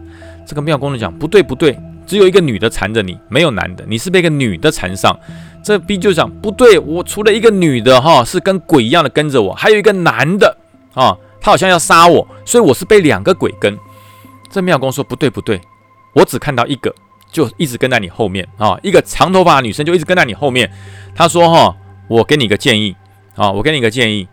[0.46, 5.14] 这个庙公就讲：“不对，不对，只有一个女的缠着你，没有男的，你是被一个女的缠上。”
[5.62, 10.56] 这 B 就讲：“不对，我除了一个女的哈，是跟鬼一样的跟着我，还有一个男的
[10.94, 13.76] 啊，他好像要杀我，所以我是被两个鬼跟。”
[14.48, 15.60] 这庙公说：“不对，不对，
[16.14, 16.94] 我只看到一个，
[17.30, 20.70] 就一直跟在你后面啊，一个长头发的女生就一直跟在你后面。”
[21.14, 21.76] 她说：“哈。”
[22.08, 22.96] 我给你个建议
[23.36, 24.26] 啊，我给你个建议，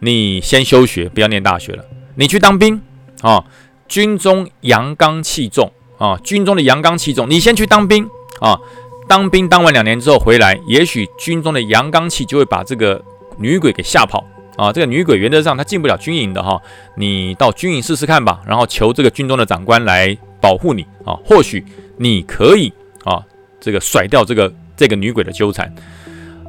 [0.00, 1.84] 你先休学，不要念大学了，
[2.14, 2.80] 你去当兵
[3.20, 3.44] 啊，
[3.86, 8.08] 军中阳刚气重啊，军中的阳刚气重，你先去当兵
[8.40, 8.58] 啊，
[9.06, 13.04] 当兵当完两年之后回来，也许军中的阳刚气就会把这个
[13.36, 14.24] 女鬼给吓跑
[14.56, 14.72] 啊。
[14.72, 16.58] 这个女鬼原则上她进不了军营的哈，
[16.96, 21.64] 你到军营试试看吧，然后求这个军中的长官来保护你啊，或许
[21.96, 22.72] 你可以
[23.04, 23.22] 啊，
[23.60, 25.74] 这个甩掉这个这个女鬼的纠缠。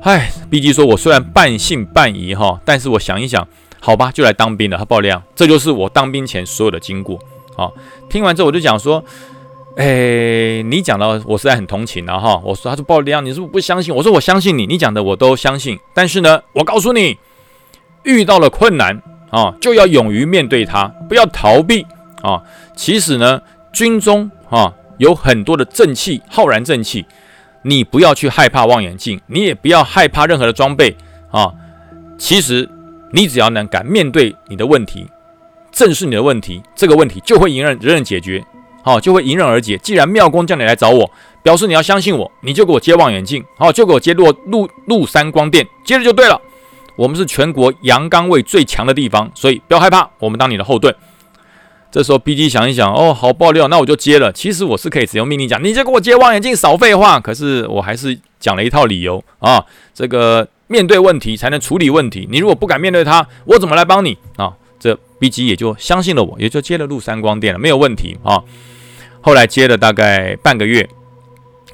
[0.01, 3.45] 唉，B G 说，我虽然半信半疑哈，但是我想一想，
[3.81, 4.77] 好吧，就来当兵了。
[4.77, 7.19] 他爆料，这就是我当兵前所有的经过。
[7.57, 7.73] 好，
[8.09, 9.03] 听完之后我就讲说，
[9.75, 12.41] 哎，你讲的我实在很同情啊哈。
[12.45, 13.93] 我说他说爆料，你是不是不相信？
[13.93, 15.77] 我说我相信你，你讲的我都相信。
[15.93, 17.17] 但是呢，我告诉你，
[18.03, 21.85] 遇到了困难啊，就要勇于面对它，不要逃避
[22.21, 22.41] 啊。
[22.77, 27.05] 其实呢，军中啊有很多的正气，浩然正气。
[27.61, 30.95] 你不要去害怕望远镜，你也不要害怕任何的装备
[31.29, 31.51] 啊！
[32.17, 32.69] 其实
[33.11, 35.07] 你只要能敢面对你的问题，
[35.69, 38.41] 正视你的问题，这个问题就会迎刃迎刃解决，
[38.81, 39.77] 好，就会迎刃而解。
[39.79, 41.11] 既然妙公叫你来找我，
[41.43, 46.41] 表示你要相信我，你就给我接望远镜，好，就给我接陆陆陆三光电，接着就对了。
[46.95, 50.95] 我们是全国阳刚位最强的地方，所以不要害怕，我们当你的后盾。
[51.91, 54.31] 这时候 B G 想一想，哦，好爆料，那我就接了。
[54.31, 57.19] 其实我是可以只用命令讲，你就给我接望远镜，少废话。
[57.19, 62.27] 可是我还是讲了一套理由啊，这个面对问题才能处理问题。
[62.31, 64.53] 你如果不敢面对它，我怎么来帮你啊？
[64.79, 68.43] 这 B G 也就相信了我，也就接了陆三光电了，没有问题啊。
[69.21, 70.87] 后来接了大概半个月，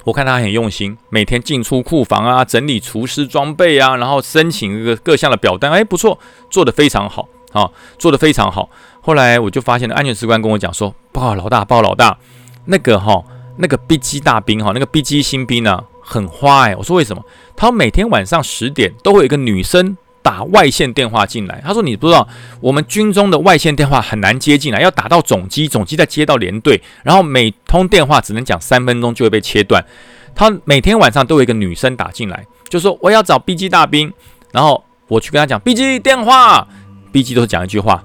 [0.06, 6.18] 我看他很用心，每天进出库房啊，整理厨师装备啊，然后申请各各项的表单，哎，不错，
[6.50, 8.70] 做得非常好啊，做得非常好。
[9.06, 12.18] 后来我就发现了，安全士官跟我讲说：“报告老大，报告老大，
[12.66, 13.24] 那个哈，
[13.58, 17.24] 那个 B G 大兵哈，那个 B G 新兵呢，很花哎。”我说：“为什么？”
[17.56, 21.62] 他每天晚上十点都会有一个女生打外线电话进来。
[21.64, 22.28] 他说：“你不知道，
[22.60, 29.86] 我们军中的外线电话很难接进来，要打到总机，总机再接到连队，然后每通电话只能讲三分钟就会被切断。
[30.34, 34.12] 他每天晚上都有一个女生打进来，就说我要找 B G 大兵，
[34.52, 36.68] 然后我去跟他讲 B G 电话
[37.12, 38.04] ，B G 都是讲一句话。”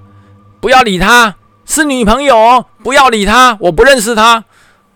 [0.61, 2.65] 不要理他，是女朋友。
[2.83, 4.45] 不要理他，我不认识他。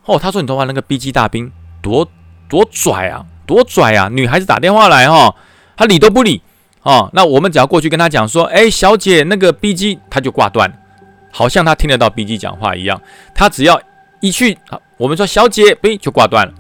[0.06, 1.52] 哦，他说你头发那个 B G 大兵
[1.82, 2.08] 多
[2.48, 4.08] 多拽啊，多拽啊！
[4.10, 5.36] 女孩子打电话来哈，
[5.76, 6.42] 他理都不理
[6.84, 7.10] 哦。
[7.14, 10.72] 那我们只要过去跟他讲说，哎，小姐，那个 B G，他就挂断，
[11.32, 13.02] 好像他听得到 B G 讲话一样。
[13.34, 13.82] 他只要
[14.20, 14.58] 一去，
[14.98, 16.54] 我们说小姐，B 就挂断了。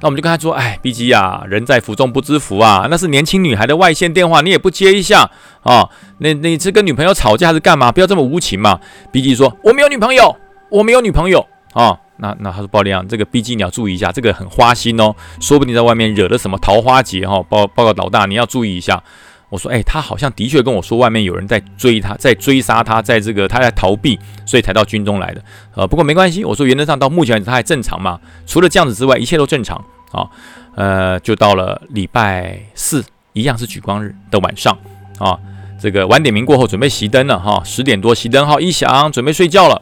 [0.00, 5.28] 那我们就跟他说：“哎，B G 呀，人在福中不知福啊，那是年轻女孩的外线电话，你也不接一下
[5.62, 5.88] 啊？
[6.18, 7.90] 那那是跟女朋友吵架还是干嘛？
[7.90, 8.78] 不要这么无情嘛。
[9.10, 10.36] ”B G 说：“我没有女朋友，
[10.70, 17.42] 我没有女朋友啊。”那那他说：“鲍亮，这个 B G 你要注意一下，这个很花心哦，说不定在外面惹了什么桃花劫哈。
[17.48, 19.02] 报报告老大，你要注意一下。”
[19.50, 25.42] 我说：“哎，他好像的确跟我说，外面有人在追他，在追杀他，在这个他在逃避，所以才到军中来的。
[25.74, 29.82] 呃，不过没关系，我说原则上到目前为止他还正常嘛，除了这样子之外，一切都正常
[30.12, 30.28] 啊。
[30.74, 34.76] 呃，就到了礼拜四，一样是举光日的晚上
[35.18, 35.38] 啊。
[35.80, 39.80] 这个晚点名过后，准备熄灯了哈，十点多熄灯号一响，准备睡觉了。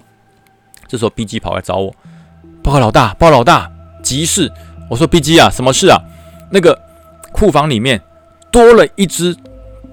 [0.87, 1.93] 这时候 B G 跑来找我，
[2.63, 3.69] 报告老大，报告老大，
[4.01, 4.53] 急事。
[4.89, 6.01] 我说 B G 啊，什么事啊？
[6.53, 6.81] 那个
[7.33, 8.01] 库房里面
[8.53, 9.37] 多了一只。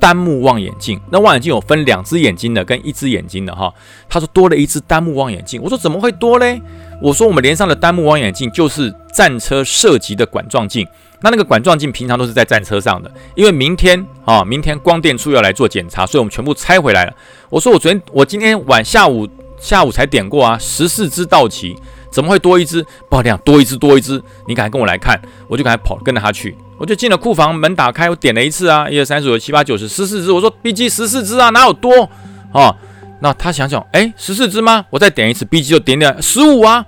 [0.04, 3.74] 单目望远镜，那望远镜有分两只眼睛的跟一只眼睛的哈。
[4.10, 6.62] 他说多了一只单目望远镜，我说怎么会多嘞？
[7.02, 10.86] 我说我们连上的单目望远镜就是战车射击的管状镜，
[11.22, 17.14] 那那个管状镜平常都是在战车上的，因为明天啊，明天光电处要来做检查，所以我们全部拆回来了。
[17.50, 19.26] 我说我昨天我今天晚下午
[19.58, 21.78] 下午才点过啊，十四只到齐，
[22.14, 22.86] 怎么会多一只？
[23.10, 26.56] 不好讲，多一只多一只，你赶快跟我来看，我就赶快跑跟着他去。
[26.78, 30.32] 我就进了库房，门打开，我点了一次啊，一二三四五六七八九十十四只。
[30.32, 32.08] 我说 B G 十四只啊，哪有多
[32.52, 32.76] 啊？
[33.22, 34.86] 那他想想，哎，十四只吗？
[34.92, 36.86] 我再点一次，B G 就点点十五啊。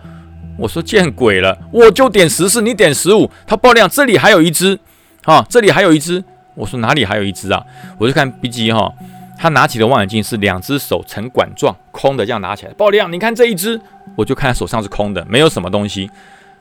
[0.59, 3.31] 我说见鬼了，我就点十四，你点十五。
[3.47, 4.79] 他爆量，这里还有一只
[5.23, 6.23] 啊，这里还有一只。
[6.55, 7.61] 我说哪里还有一只啊？
[7.97, 8.91] 我就看 B G 哈，
[9.38, 12.74] 他拿起的望远镜是两只手呈管状，空的这样拿起来。
[12.74, 13.80] 爆量，你看这一只，
[14.15, 16.10] 我就看他手上是空的，没有什么东西。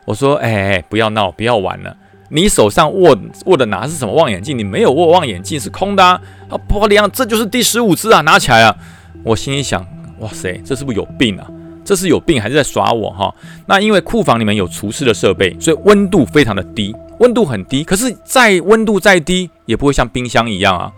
[0.05, 1.97] 我说，哎，不要闹，不要玩了。
[2.31, 4.59] 你手上握握的拿是什么望远镜？
[4.59, 6.21] 你没有握望远镜，是空的啊！
[6.49, 8.21] 啊，玻璃啊，这就是第十五只啊！
[8.23, 8.77] 拿起来啊！
[9.23, 9.87] 我心里想，
[10.19, 11.47] 哇塞，这是不是有病啊？
[11.85, 13.33] 这是有病还是在耍我哈？
[13.67, 17.85] 那因为库房里面有厨师的设备，所以温度非常的低，温度很低。
[17.85, 20.91] 可是再温度再低，也不会像冰箱一样啊！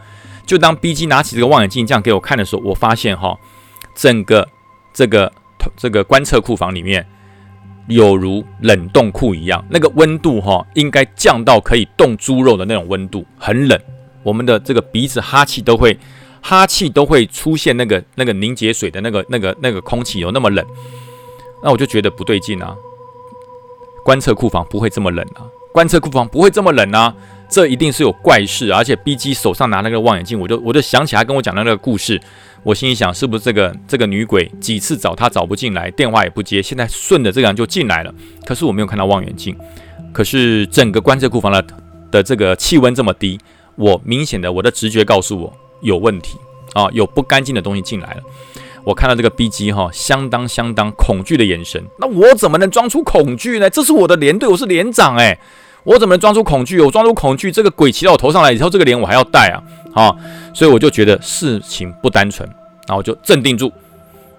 [0.47, 3.38] 就当 B G 拿起这个望远镜这样给我看的时候，我发现哈，
[3.94, 4.49] 整个
[4.94, 5.30] 这个
[5.76, 7.07] 这个观测库房里面。
[7.88, 13.80] 有如冷冻库一样，那个温度哈，应该降到可以冻猪肉的那种温度，很冷。
[14.24, 15.97] 我们的这个鼻子哈气都会，
[16.42, 20.66] 哈气都会出现那个那个凝结水的那个那个那个空气有那么冷，
[21.62, 22.74] 那我就觉得不对劲啊。
[24.05, 27.14] 观测库房不会这么冷啊，观测库房不会这么冷啊，
[27.49, 28.72] 这一定是有怪事。
[28.72, 32.20] 而且 B G 手上拿那个望远镜，我就我就想起来跟我讲的那个故事。
[32.62, 38.12] 我心里想，是不是这个这个女鬼几次找他找不进来，电话也不接，现在顺着这个人就进来了。
[38.44, 39.57] 可是我没有看到望远镜，
[40.12, 41.64] 可是整个观测库房的
[42.11, 43.38] 的这个气温这么低，
[43.76, 46.36] 我明显的我的直觉告诉我有问题
[46.72, 48.22] 啊，有不干净的东西进来了。
[48.82, 53.70] 我看到这个 B G 哈，相当相当恐惧的眼神，那我怎么能装出恐惧呢？
[53.70, 55.38] 这是我的连队，我是连长哎，
[55.87, 56.80] 我怎么能装出恐惧？
[56.80, 59.62] 我装出恐惧，这个鬼骑到我头上来以后，这个脸我还要戴啊？
[59.95, 60.16] 啊，
[60.53, 62.47] 所以我就觉得事情不单纯，
[62.87, 63.72] 然后我就镇定住，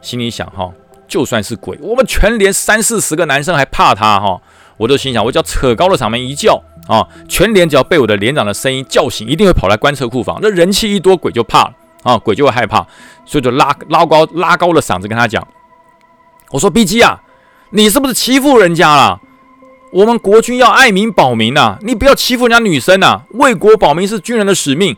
[0.02, 0.70] 心里想哈，
[1.08, 4.40] 就算是鬼，我们全连三四十个男生还怕他哈？
[4.76, 10.38] 我就心想，我只要扯高了嗓门一叫啊，全连只要被我的连长的声音叫醒，一定会跑来观测库房。
[10.42, 11.74] 那人气一多，鬼就怕了
[12.04, 12.86] 啊，鬼就会害怕，
[13.26, 15.48] 所以就拉拉高拉高了嗓子跟他讲，
[16.52, 17.22] 我说 B G 啊，
[17.72, 19.22] 你是不是欺负人家了？
[19.92, 24.96] 我们国军要爱民保民呐，你不要欺负人家女生呐，为国保民是军人的使命。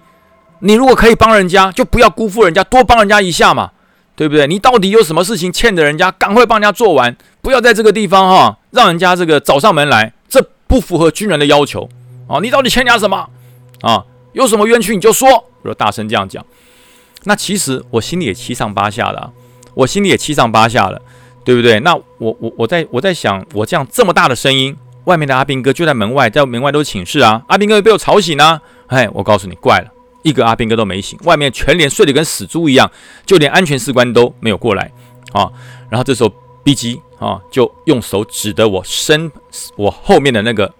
[0.62, 3.72] 你如果可以帮人家，就不要辜负人家，多帮人家一下嘛，
[4.16, 4.46] 对不对？
[4.48, 11.88] 你到底有什么事情欠着人家，赶快帮人家做完，不要在这个地方哈，让人家这个找上门来，这不符合军人的要求
[12.28, 12.40] 啊！
[12.42, 13.30] 你到底欠人家什么
[13.82, 14.04] 啊？
[14.34, 16.46] 有什么冤屈你就说，我大声这样讲。
[17.24, 19.32] 那其实我心里也七上八下的，
[19.74, 21.02] 我心里也七上八下的，
[21.50, 21.80] 对不对？
[21.80, 28.62] 那我我我在我在想，我这样这么大的声音，外面的阿兵哥就在门外，在门外都是寝室啊，阿兵哥被我吵醒呢。
[28.86, 29.92] 哎，我告诉你，怪了。
[30.22, 32.92] 一个阿兵哥都没醒，外面全连睡得跟死猪一样，
[33.26, 34.92] 就连安全士官都没有过来
[35.32, 35.50] 啊。
[35.90, 36.32] 然后这时候
[36.64, 39.32] B 机啊就用手指着我身
[39.76, 40.72] 我后面的那个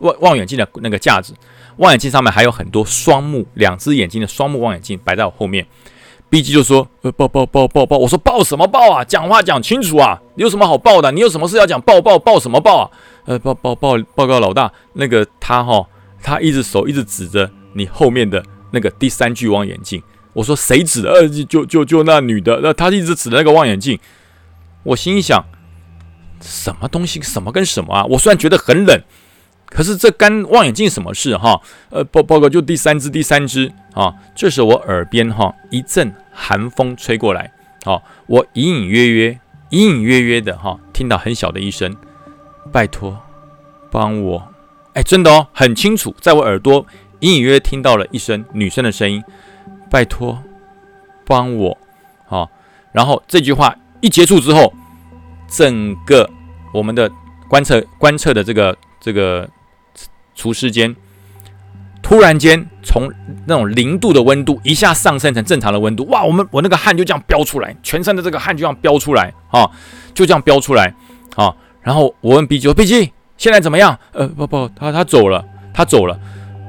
[0.00, 1.32] 望望远镜的那个架子，
[1.78, 5.66] 望远镜上面还有很多双目两只眼睛的双目望远镜摆在我后面。
[6.28, 9.04] B 机就说：“呃，报报报报报！”我说：“报什么报啊？
[9.04, 10.20] 讲话讲清楚啊！
[10.34, 11.10] 你有什么好报的？
[11.12, 11.80] 你有什么事要讲？
[11.82, 12.90] 报报报什么报啊？
[13.24, 15.86] 呃，报报报报告老大，那个他哈，
[16.22, 20.02] 他一直手一直指着你后面的。”那个第三具望远镜，
[20.34, 21.10] 我说谁指的？
[21.10, 23.98] 呃，就就就那女的，那她一直指的那个望远镜。
[24.82, 25.42] 我心想，
[26.42, 27.22] 什么东西？
[27.22, 28.04] 什么跟什么啊？
[28.06, 29.00] 我虽然觉得很冷，
[29.68, 31.60] 可是这干望远镜什么事哈？
[31.90, 34.14] 呃，报报告，就第三只，第三只啊。
[34.34, 37.52] 这时我耳边哈一阵寒风吹过来，
[37.84, 39.38] 好，我隐隐约约、
[39.70, 41.96] 隐隐约约的哈听到很小的一声，
[42.72, 43.18] 拜托
[43.90, 44.48] 帮我。
[44.94, 46.86] 哎，真的哦，很清楚，在我耳朵。
[47.20, 49.24] 隐隐约约听到了一声女生的声音
[49.90, 50.38] ：“拜托，
[51.24, 51.78] 帮我！”
[52.28, 52.50] 好，
[52.92, 54.70] 然后这句话一结束之后，
[55.48, 56.28] 整个
[56.74, 57.10] 我们的
[57.48, 59.48] 观测观测的这个这个
[60.36, 60.94] 厨师间，
[62.00, 63.10] 突然间从
[63.46, 66.22] 那种零度的温度一下上升成正常的温度，哇！
[66.22, 69.68] 我们我那个汗就这样飙出来，全身的这个汗就这样飙出来啊，
[70.14, 70.94] 就这样飙出来
[71.34, 71.52] 啊！
[71.80, 76.18] 然后我问 B 机：“B 机现在怎么样？”呃，不不，他他走了，他走了。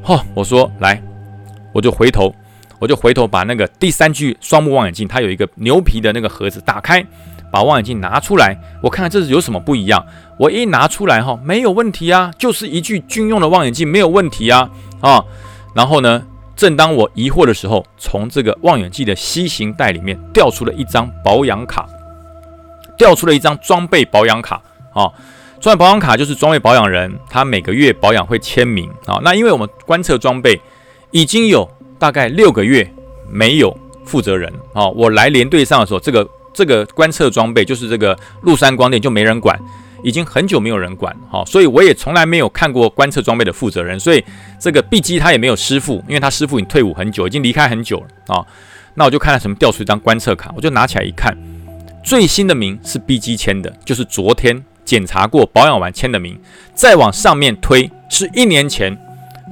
[0.03, 1.01] 哦，我说来，
[1.73, 2.33] 我就回头，
[2.79, 7.05] 我就回头把那个第三具双目望远镜，它有一个牛皮的那个盒子，打开，
[7.51, 10.05] 把望远镜拿出来，我看看这是有什么不一样。
[10.37, 14.69] 我一拿出来哈，没有问题啊，就是一具军用的望远镜，没有问题啊
[15.01, 15.23] 啊。
[15.73, 16.23] 然后呢，
[16.55, 21.87] 正当我疑惑的时候，从这个望远镜的西行袋里面掉出了一张保养卡，
[22.97, 24.61] 掉出了一张装备保养卡
[24.93, 25.11] 啊。
[25.59, 29.19] 装备保养卡就是装备保养人，他每个月保养会签名啊。
[29.23, 30.61] 那因为我们观测装备
[31.09, 31.67] 已经有
[31.97, 32.87] 大概六个月
[33.27, 33.75] 没有
[34.05, 34.87] 负责人啊。
[34.89, 36.27] 我来连队上的时候，这个
[36.57, 39.55] 这个观测装备就是这个陆山光电就没人管，
[40.03, 41.45] 已经很久没有人管哈。
[41.45, 44.23] 所以我也从来没有看过观测装备的负责人，所以
[44.59, 48.43] 这个 B 机他也没有师傅，因为他师傅已经退伍很久，已经离开很久了啊。
[48.95, 51.37] 那我就看到什么掉出一张观测卡，我就拿起来一看，
[52.03, 54.63] 最新的名是 B 机签的，就是昨天。
[54.87, 56.39] 检查过保养完签的名，
[56.73, 58.97] 再往上面推是一年前，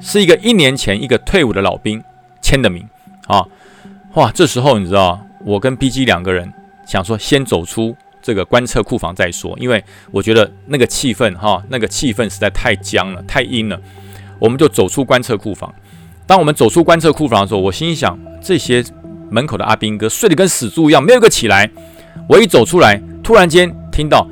[0.02, 2.02] 是一个一年前一个退伍的老兵
[2.42, 2.88] 签的名
[3.28, 3.46] 啊！
[4.14, 6.54] 哇，这时候你知道，我跟 B G 两个人
[6.86, 13.80] 想说先走出这个观测库房再说，因为我觉得那个气氛哈，那个气氛实在太僵了，太阴了。
[14.40, 15.74] 我们就走出观测库房。
[16.28, 18.84] 当我们走出观测库房的时候，我心想，这些
[19.30, 21.70] 门口的阿兵哥睡得跟死猪一样，没有一个起来。
[22.28, 24.28] 我一走出来，突然间听到。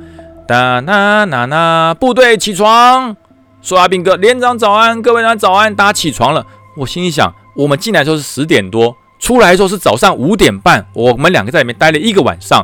[0.46, 1.94] 哒啦啦啦！
[1.94, 3.16] 部队起床，
[3.62, 6.44] 说阿兵哥连长早安，各位连长早安，大家起床了。
[6.76, 8.94] 我心里想，我们进来的时候是十点多，
[9.24, 10.86] 出来的时候是早上五点半。
[10.92, 12.62] 我们两个在里面待了一个晚上，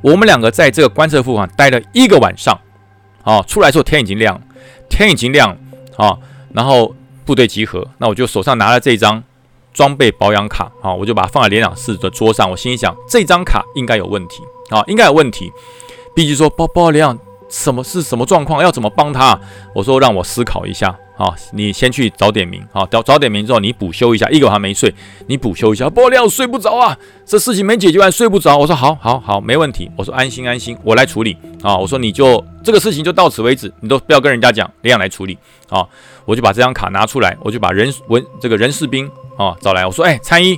[0.00, 2.58] 我们两个在这个观测库房待了一个晚上。
[3.22, 4.40] 啊，出来的时候天已经亮，
[4.88, 5.54] 天已经亮。
[5.98, 6.16] 啊，
[6.54, 6.94] 然后
[7.26, 9.22] 部队集合，那我就手上拿了这张
[9.74, 12.50] 装备保养卡，啊，我就把它放在连长室的桌上。
[12.50, 15.52] 我心里想，这张卡应该有问题，啊，应该有问题。
[16.16, 18.62] 毕竟说：“包包连长，什么是什么状况？
[18.62, 19.38] 要怎么帮他？
[19.74, 20.96] 我说让我思考一下。
[21.16, 22.64] 啊，你先去早点名。
[22.72, 24.28] 啊，早早点名之后，你补休一下。
[24.30, 24.94] 一个晚上没睡，
[25.26, 25.90] 你补休一下。
[25.90, 26.96] 不料睡不着啊，
[27.26, 28.56] 这事情没解决完，睡不着。
[28.56, 29.90] 我说好，好，好，没问题。
[29.96, 31.36] 我说安心，安心，我来处理。
[31.60, 35.36] 啊，我说你就这个事情就到此为止，你都不要跟人家讲，这样来处理。
[35.68, 35.84] 啊，
[36.24, 39.84] 我就把这张卡拿出来，我就把人文这个人事兵啊找来。
[39.84, 40.56] 我说，哎，参议，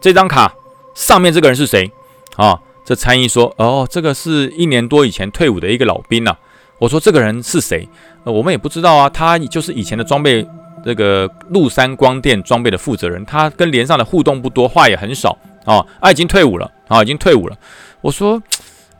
[0.00, 0.52] 这张卡
[0.96, 1.88] 上面这个人是谁？
[2.34, 6.36] 啊，这参议说，哦，这个是一年多以前退伍的一个老兵呐。
[6.78, 7.88] 我说这个人是谁？
[8.22, 9.10] 呃，我们也不知道啊。
[9.10, 10.46] 他就是以前的装备，
[10.84, 13.24] 这个陆山光电装备的负责人。
[13.24, 15.84] 他跟连上的互动不多，话也很少啊。
[16.00, 17.56] 他已经退伍了啊，已经退伍了。
[18.00, 18.40] 我说，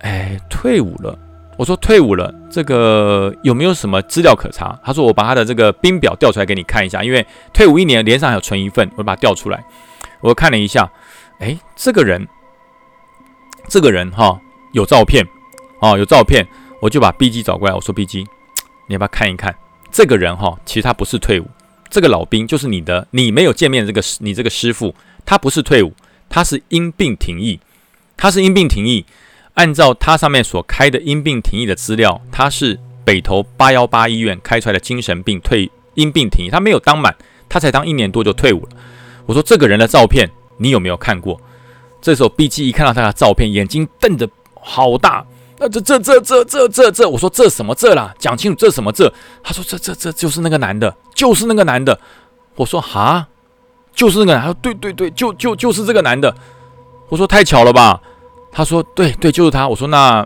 [0.00, 1.16] 哎，退伍了。
[1.56, 4.76] 我说退伍了，这个有没有什么资料可查？
[4.84, 9.64] 他说我把他的这个兵表调出来给你看一下，因为退伍一年，连上还有存一份，我把它调出来。
[10.20, 10.90] 我看了一下，
[11.38, 12.26] 哎，这个人，
[13.68, 14.40] 这个人哈，
[14.72, 15.26] 有照片
[15.80, 16.46] 啊，有照片。
[16.78, 18.18] 我就把 B G 找过来，我说 B G，
[18.86, 19.52] 你要不要看一看
[19.90, 20.56] 这个人哈？
[20.66, 21.46] 其实他不是退伍，
[21.88, 24.94] 这个老兵就是你的，你没有见面这个你这个师傅，
[25.24, 25.94] 他不是退伍，
[26.28, 27.58] 他是因病停役，
[28.14, 29.06] 他是因病停役。
[29.54, 37.16] 按照他上面所开的因病停役的资料，他是北投八幺八医院开出来的精神病退因病停役，他没有当满，
[37.48, 38.68] 他才当一年多就退伍了。
[39.24, 41.40] 我说这个人的照片你有没有看过？
[42.06, 45.26] 这时候 B G 一看到他的照片，眼睛瞪得好大。
[45.58, 48.14] 那这这这这这这这，我说这什么这啦？
[48.16, 49.12] 讲清楚这什么这？
[49.42, 51.98] 他说这这这就是那个男的，就是那个男的。
[52.54, 53.26] 我说哈，
[53.92, 54.40] 就是那个男。
[54.40, 56.32] 他说对对对，就就就是这个男的。
[57.08, 58.00] 我说太巧了吧？
[58.52, 59.66] 他说对对，就是他。
[59.66, 60.24] 我说那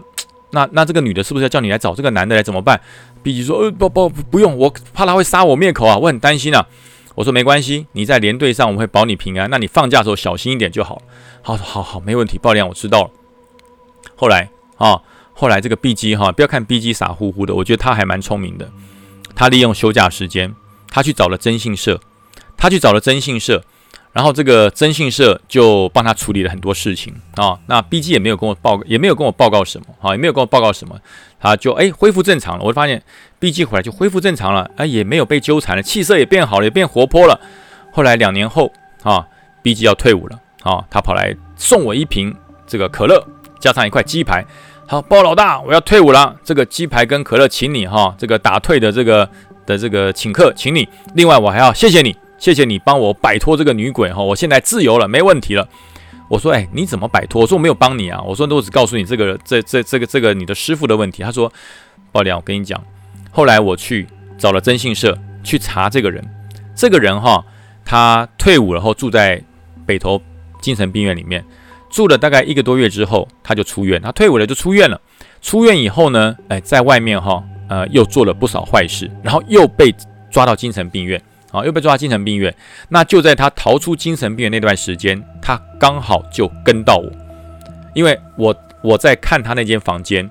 [0.51, 2.79] 那那这个女的是不是要叫你来找这个男的来怎么办
[3.23, 6.67] ？B 级说呃不不不用，我怕他会杀我灭口啊，我很担心啊。
[7.15, 9.51] 我说没关系，你在连队上我们会保你平安。
[9.51, 11.03] 那你放假的时候小心一点就好。
[11.43, 13.11] 好，好，好，没问题，爆料我知道了。
[14.17, 15.01] 后来啊。
[15.33, 18.71] 后来这个 B G 哈，不要看 B G 傻乎乎的，我觉得他还蛮聪明的。
[19.35, 20.55] 他利用休假时间，
[20.91, 21.99] 他去找了征信社，
[22.59, 23.65] 他去找了征信社，
[24.13, 27.59] 然后这个征信社就帮他处理了很多事情啊。
[27.67, 30.99] 那 B G 也没有跟我报，也没有跟我报告什么啊，也没有跟我报告什么，
[31.39, 32.65] 他就哎恢复正常了。
[32.65, 33.03] 我就发现
[33.39, 37.41] B G 回来就恢复正常了，哎也没有被纠缠了，气色也变好了，也变活泼了。
[37.93, 39.27] 后来两年后啊
[39.63, 42.35] ，B G 要退伍了啊，他跑来送我一瓶
[42.67, 43.27] 这个可乐，
[43.59, 44.45] 加上一块鸡排。
[44.87, 46.35] 好，包老大，我要退伍了。
[46.43, 49.31] 这个鸡排跟可乐，请你哈，这个打退的这个
[49.65, 50.89] 的这个请客，请你。
[51.15, 55.69] 另外，我还要谢谢你，谢谢你帮我摆脱这个女鬼哈，我现在自由了，没问题了。
[56.27, 57.43] 我说，哎，你怎么摆脱？
[57.43, 61.23] 我说我没有帮你啊，我说我只告诉你这个这这这个这个你的师傅的问题。
[61.23, 61.53] 他说，
[62.11, 62.83] 爆料，我跟你讲，
[63.31, 64.07] 后来我去
[64.39, 66.25] 找了征信社去查这个人，
[66.75, 67.45] 这个人哈，
[67.85, 69.43] 他退伍了后住在
[69.85, 70.19] 北投
[70.63, 71.45] 精神病院里面。
[71.91, 74.01] 住了大概一个多月之后，他就出院。
[74.01, 74.99] 他退伍了就出院了。
[75.43, 79.95] 出院以后呢，哎，在外面哈，呃，又做了不少坏事，然后又被
[80.31, 81.21] 抓到精神病院，
[81.51, 82.55] 啊，又被抓到精神病院。
[82.89, 87.11] 那就在他逃出精神病院那段时间，他刚好就跟到我，
[87.95, 90.31] 因为我我在看他那间房间，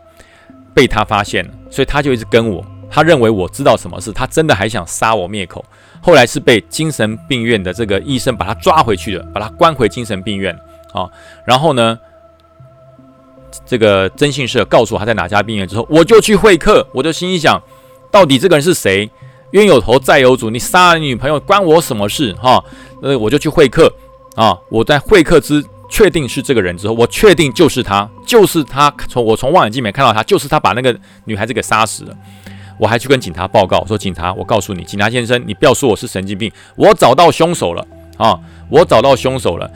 [0.73, 2.65] 被他发现了，所以他就一直跟我。
[2.91, 5.63] 他认为我知道什么事，他真的还想杀我灭口。
[6.01, 10.57] 后来是被精神病院的这个医生把他抓回去的，把他关回精神病院。
[10.91, 11.07] 啊，
[11.45, 11.99] 然后呢，
[13.63, 16.87] 这个征信社告诉我他在哪家病院之后，我就去会客。
[16.93, 17.61] 我就心里想，
[18.09, 19.07] 到底这个人是谁？
[19.51, 22.33] 冤有头债有主，你杀了你女朋友关我什么事？
[22.33, 22.63] 哈，
[23.01, 23.91] 呃，我就去会客。
[24.35, 28.93] 啊，我在会客之确定是这个人之后，我确定就是他，就是他。
[29.09, 32.15] 从我从望远镜里面看到他，就是他把那个女孩子给杀死了。
[32.77, 37.85] 我还去跟警察报告说，警察，我告诉你，警察先生，你不要说我是神经病，我找到凶手了
[38.17, 38.39] 啊，
[38.69, 39.69] 我找到凶手了。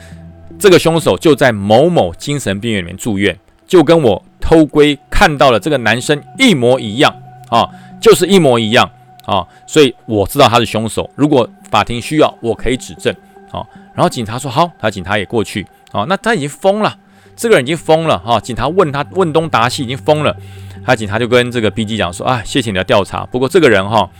[0.58, 7.14] 这个凶手就在某某精神病院里面住院，就跟我偷窥看到了这个男生一模一样
[7.50, 7.68] 啊，
[8.00, 8.90] 就是一模一样
[9.24, 11.08] 啊，所以我知道他是凶手。
[11.14, 13.14] 如果法庭需要，我可以指证
[13.50, 13.64] 啊。
[13.94, 16.04] 然后警察说好，他警察也过去啊。
[16.08, 16.96] 那他已经疯了，
[17.36, 18.38] 这个人已经疯了哈。
[18.40, 20.36] 警察问他问东答西，已经疯了。
[20.84, 24.10] 他警察就跟这个 B G 讲说啊，谢谢你的调查，不过这个人哈，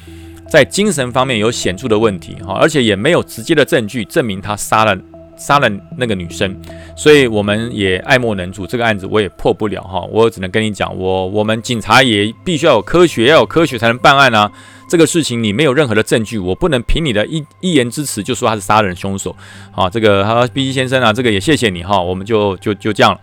[0.48, 4.96] 在精神方面有显著的问题哈，而且也没有直接的证据证明他杀了。
[5.44, 6.56] 杀了那个女生，
[6.96, 8.66] 所以我们也爱莫能助。
[8.66, 14.50] 这个案子我也破不了哈，我只能跟你讲，我我们警察也必须要有科学，要有科学才能办案啊。
[14.88, 19.36] 这个事情你没有任何的证据，我不能凭你的一一言之词就说他是杀人凶手。
[19.70, 23.20] 好，这个他说 B G 先生啊，这个也谢谢你哈，我们就就就这样了。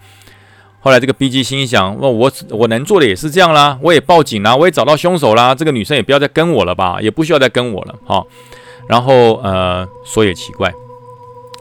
[0.80, 8.24] 后来这个 B G 心想，那我我能做的也是这样啦，我也报警啦，我也找到凶手啦，这个女生也不要再跟我了吧，也不需要再跟我了哈。
[8.88, 10.72] 然后呃，说也奇怪。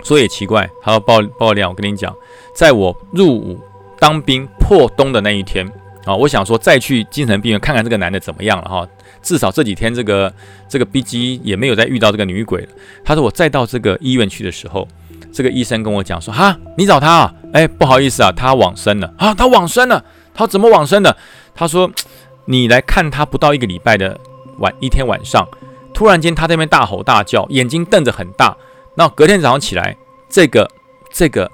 [0.03, 1.69] 说也奇怪，他要爆爆料。
[1.69, 2.15] 我跟你讲，
[2.55, 3.61] 在我入伍
[3.99, 5.67] 当兵破冬的那一天
[6.05, 8.89] 啊，我想说再去精神病院看看这个男的怎么样了哈。
[9.23, 10.33] 至少这几天这个
[10.69, 12.69] 这个 B G 也没有再遇到这个女鬼了。
[13.05, 14.89] 他说我再到这个医院去的时候，
[15.33, 17.35] 这个医生跟我讲说哈，你找他啊？
[17.53, 20.05] 哎，不好意思啊，他往生了啊，他往生了。
[20.33, 21.15] 他怎么往生的？
[21.55, 21.91] 他说
[22.47, 24.19] 你来看他不到一个礼拜的
[24.59, 25.47] 晚一天晚上，
[25.93, 28.57] 突然间他在那边大吼大叫，眼睛瞪着很大。
[29.01, 29.97] 那隔天早上起来，
[30.29, 30.71] 这个
[31.11, 31.51] 这个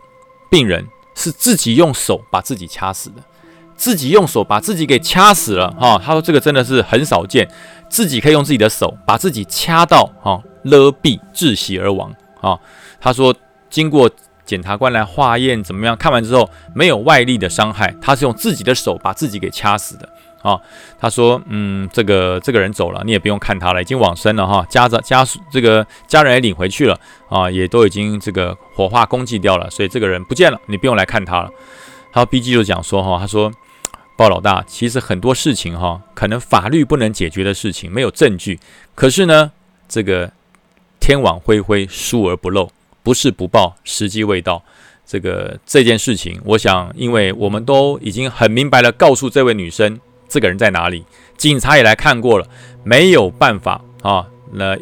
[0.51, 0.85] 病人
[1.15, 3.23] 是自己用手把自己掐死的。
[3.77, 7.49] 自己用手把自己给掐死了哈，他说这个真的是很少见，
[7.89, 12.59] 自己可以用自己的手把自己掐到哈勒毙窒息而亡啊。
[13.01, 13.33] 他说
[13.71, 14.11] 经过
[14.45, 20.09] 检察官来化验怎么样，看完之后没有外力的伤害，他是用自己的手把自己给掐死的
[20.47, 20.61] 啊。
[21.01, 31.51] 他说嗯，这个这个人走了，你也不用看他了，已经往生了哈，家着家属这个家人也领回去了啊，也都已经这个火化公祭掉了，所以这个人不见了，你不用来看他了。
[32.13, 33.53] 他 B G 就讲说哈，他说。
[34.19, 38.59] 鲍老大，其实很多事情哈，可能法律不能解决的事情，没有证据。
[38.95, 39.53] 可是呢，
[39.91, 40.33] 这个
[40.99, 42.71] 天网恢恢，疏而不漏，
[43.03, 44.63] 不是不报，时机未到。
[45.05, 51.05] 这个这件事情，我想，因为我们都已经很明白了，告诉这位女生，这个人在哪里，
[51.37, 52.47] 警察也来看过了，
[52.85, 54.77] 没有办法啊，那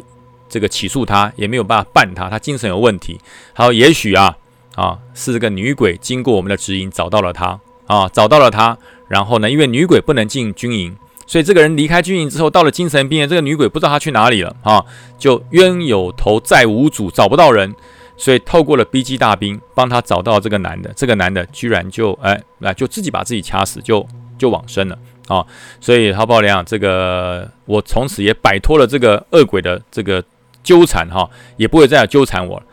[0.49, 3.19] 这个起诉他，也没有办法办他，他精神有问题。
[3.53, 4.37] 好，也许啊
[4.75, 8.77] 啊，是这个女鬼经过我们的指引找到了他啊，找到了他。
[9.07, 9.47] 然后呢？
[9.47, 14.83] 因为女鬼不能进军营，所以这个人离开军营之后，到了精神病院，这个女鬼不知道他去哪里了啊，
[15.19, 17.75] 就冤有头债无主，找不到人，
[18.17, 24.03] 所以透过了 B G 大兵帮他找到这个男的，这个男的居然就哎来就自己把自己掐死，就
[24.39, 24.97] 就往生了
[25.27, 25.45] 啊！
[25.79, 30.23] 所以郝宝良，这个我从此也摆脱了这个恶鬼的这个
[30.63, 32.63] 纠缠哈，也不会再纠缠我了。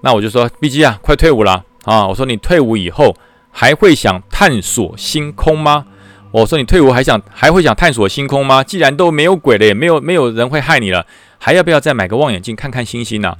[0.00, 2.06] 那我就说 B G 啊，快退伍了啊！
[2.06, 3.16] 我说你退伍以后。
[3.56, 5.86] 还会想探索星空吗？
[6.32, 8.64] 我说你退伍还想还会想探索星空吗？
[8.64, 11.06] 既然都没有鬼了，也没有没有人会害你了，
[11.38, 13.36] 还要不要再买个望远镜看看星星呢？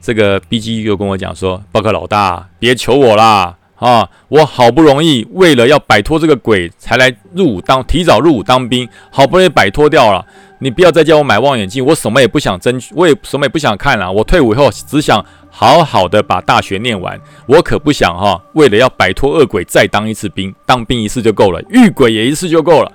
[0.00, 4.08] 这个 B G 又跟我讲说：“报告老大，别求我啦啊！
[4.28, 10.24] 我好不容易为了要摆脱这个鬼，才来入伍当提早入伍当兵，好不容易摆脱掉了。
[10.60, 14.10] 你不要再叫我买望远镜，我什么也不想争取，我也什么也不想看了。
[14.10, 22.92] 我退伍以后只想。”好好的把大学念完，我可不想哈，为了要摆脱恶鬼再当一次兵，当兵一次就够了，遇鬼也一次就够了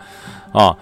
[0.54, 0.74] 啊。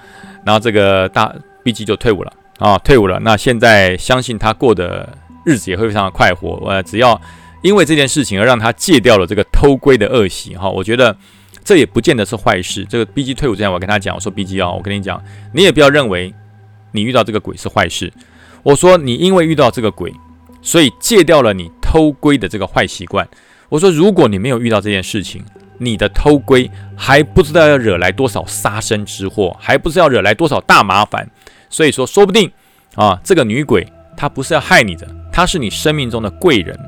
[0.45, 1.33] 然后这个大
[1.63, 3.19] B G 就退伍了啊，退伍了。
[3.21, 6.61] 那现在相信他过的日子也会非常的快活。
[6.69, 7.19] 呃，只要
[7.61, 11.15] 因为这件事情而让他戒掉了这个偷窥的恶习哈，我觉得
[11.63, 12.85] 这也不见得是坏事。
[12.89, 16.33] 这个 B G 退伍之前，我跟他讲，我说 B G 啊，我跟你讲，你也不要认为
[16.91, 18.11] 你遇到这个鬼是坏事。
[18.63, 20.13] 我说你因为遇到这个鬼。
[20.63, 23.27] 所以戒掉了你偷窥的这个坏习惯。
[23.67, 25.43] 我说，如果你没有遇到这件事情，
[25.79, 31.27] 你的偷窥还不知道要惹来多少杀身之祸，还不知道要惹来多少大麻烦。
[31.67, 32.51] 所以说，说不定
[32.93, 36.79] 啊，这个女鬼她不是要害你的，她是你生命中的贵人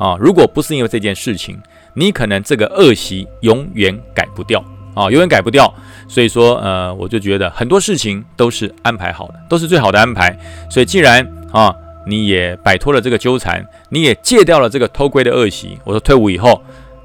[0.00, 0.16] 啊。
[0.18, 1.56] 如果不是因为这件事情，
[1.94, 5.72] 你可能这个恶习永远改不掉啊，永远改不掉。
[6.08, 10.36] 所以说，呃，我就觉得很多事情都是安排好的，都是最好的安排。
[10.68, 11.72] 所以既然啊。
[12.06, 15.78] 你也摆脱了这个纠缠，你也戒掉了这个偷窥的恶习。
[15.84, 16.60] 我说退伍以后，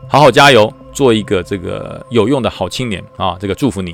[0.07, 3.35] 好好加油，做一个这个有用的好青年啊！
[3.37, 3.93] 这个祝福你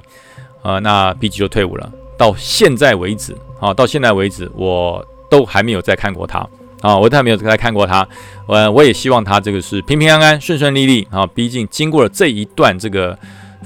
[0.62, 0.78] 啊。
[0.78, 1.91] 那 B G 就退伍了。
[2.20, 6.47] 到现在为止啊，到现在为止，我都还没有再看过他
[6.82, 8.08] 啊，我太没有再看过他。
[8.48, 11.26] 我我也希望他这个是平平安安、顺顺利利啊。
[11.28, 13.18] 毕竟经过了这一段这个。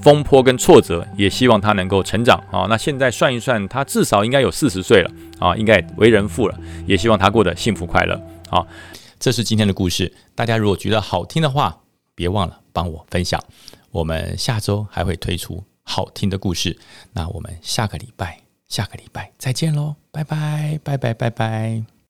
[0.01, 2.67] 风波跟挫折，也希望他能够成长啊。
[2.69, 5.09] 那现在算一算，他至少应该有四十岁了
[5.39, 6.59] 啊，应该为人父了。
[6.85, 8.21] 也希望他过得幸福快乐。
[8.49, 8.63] 啊，
[9.17, 10.13] 这是今天的故事。
[10.35, 11.77] 大家如果觉得好听的话，
[12.13, 13.41] 别忘了帮我分享。
[13.89, 16.77] 我们下周还会推出好听的故事。
[17.13, 21.94] 那我们下个礼拜，下个礼拜再见喽，拜拜，拜拜，拜拜。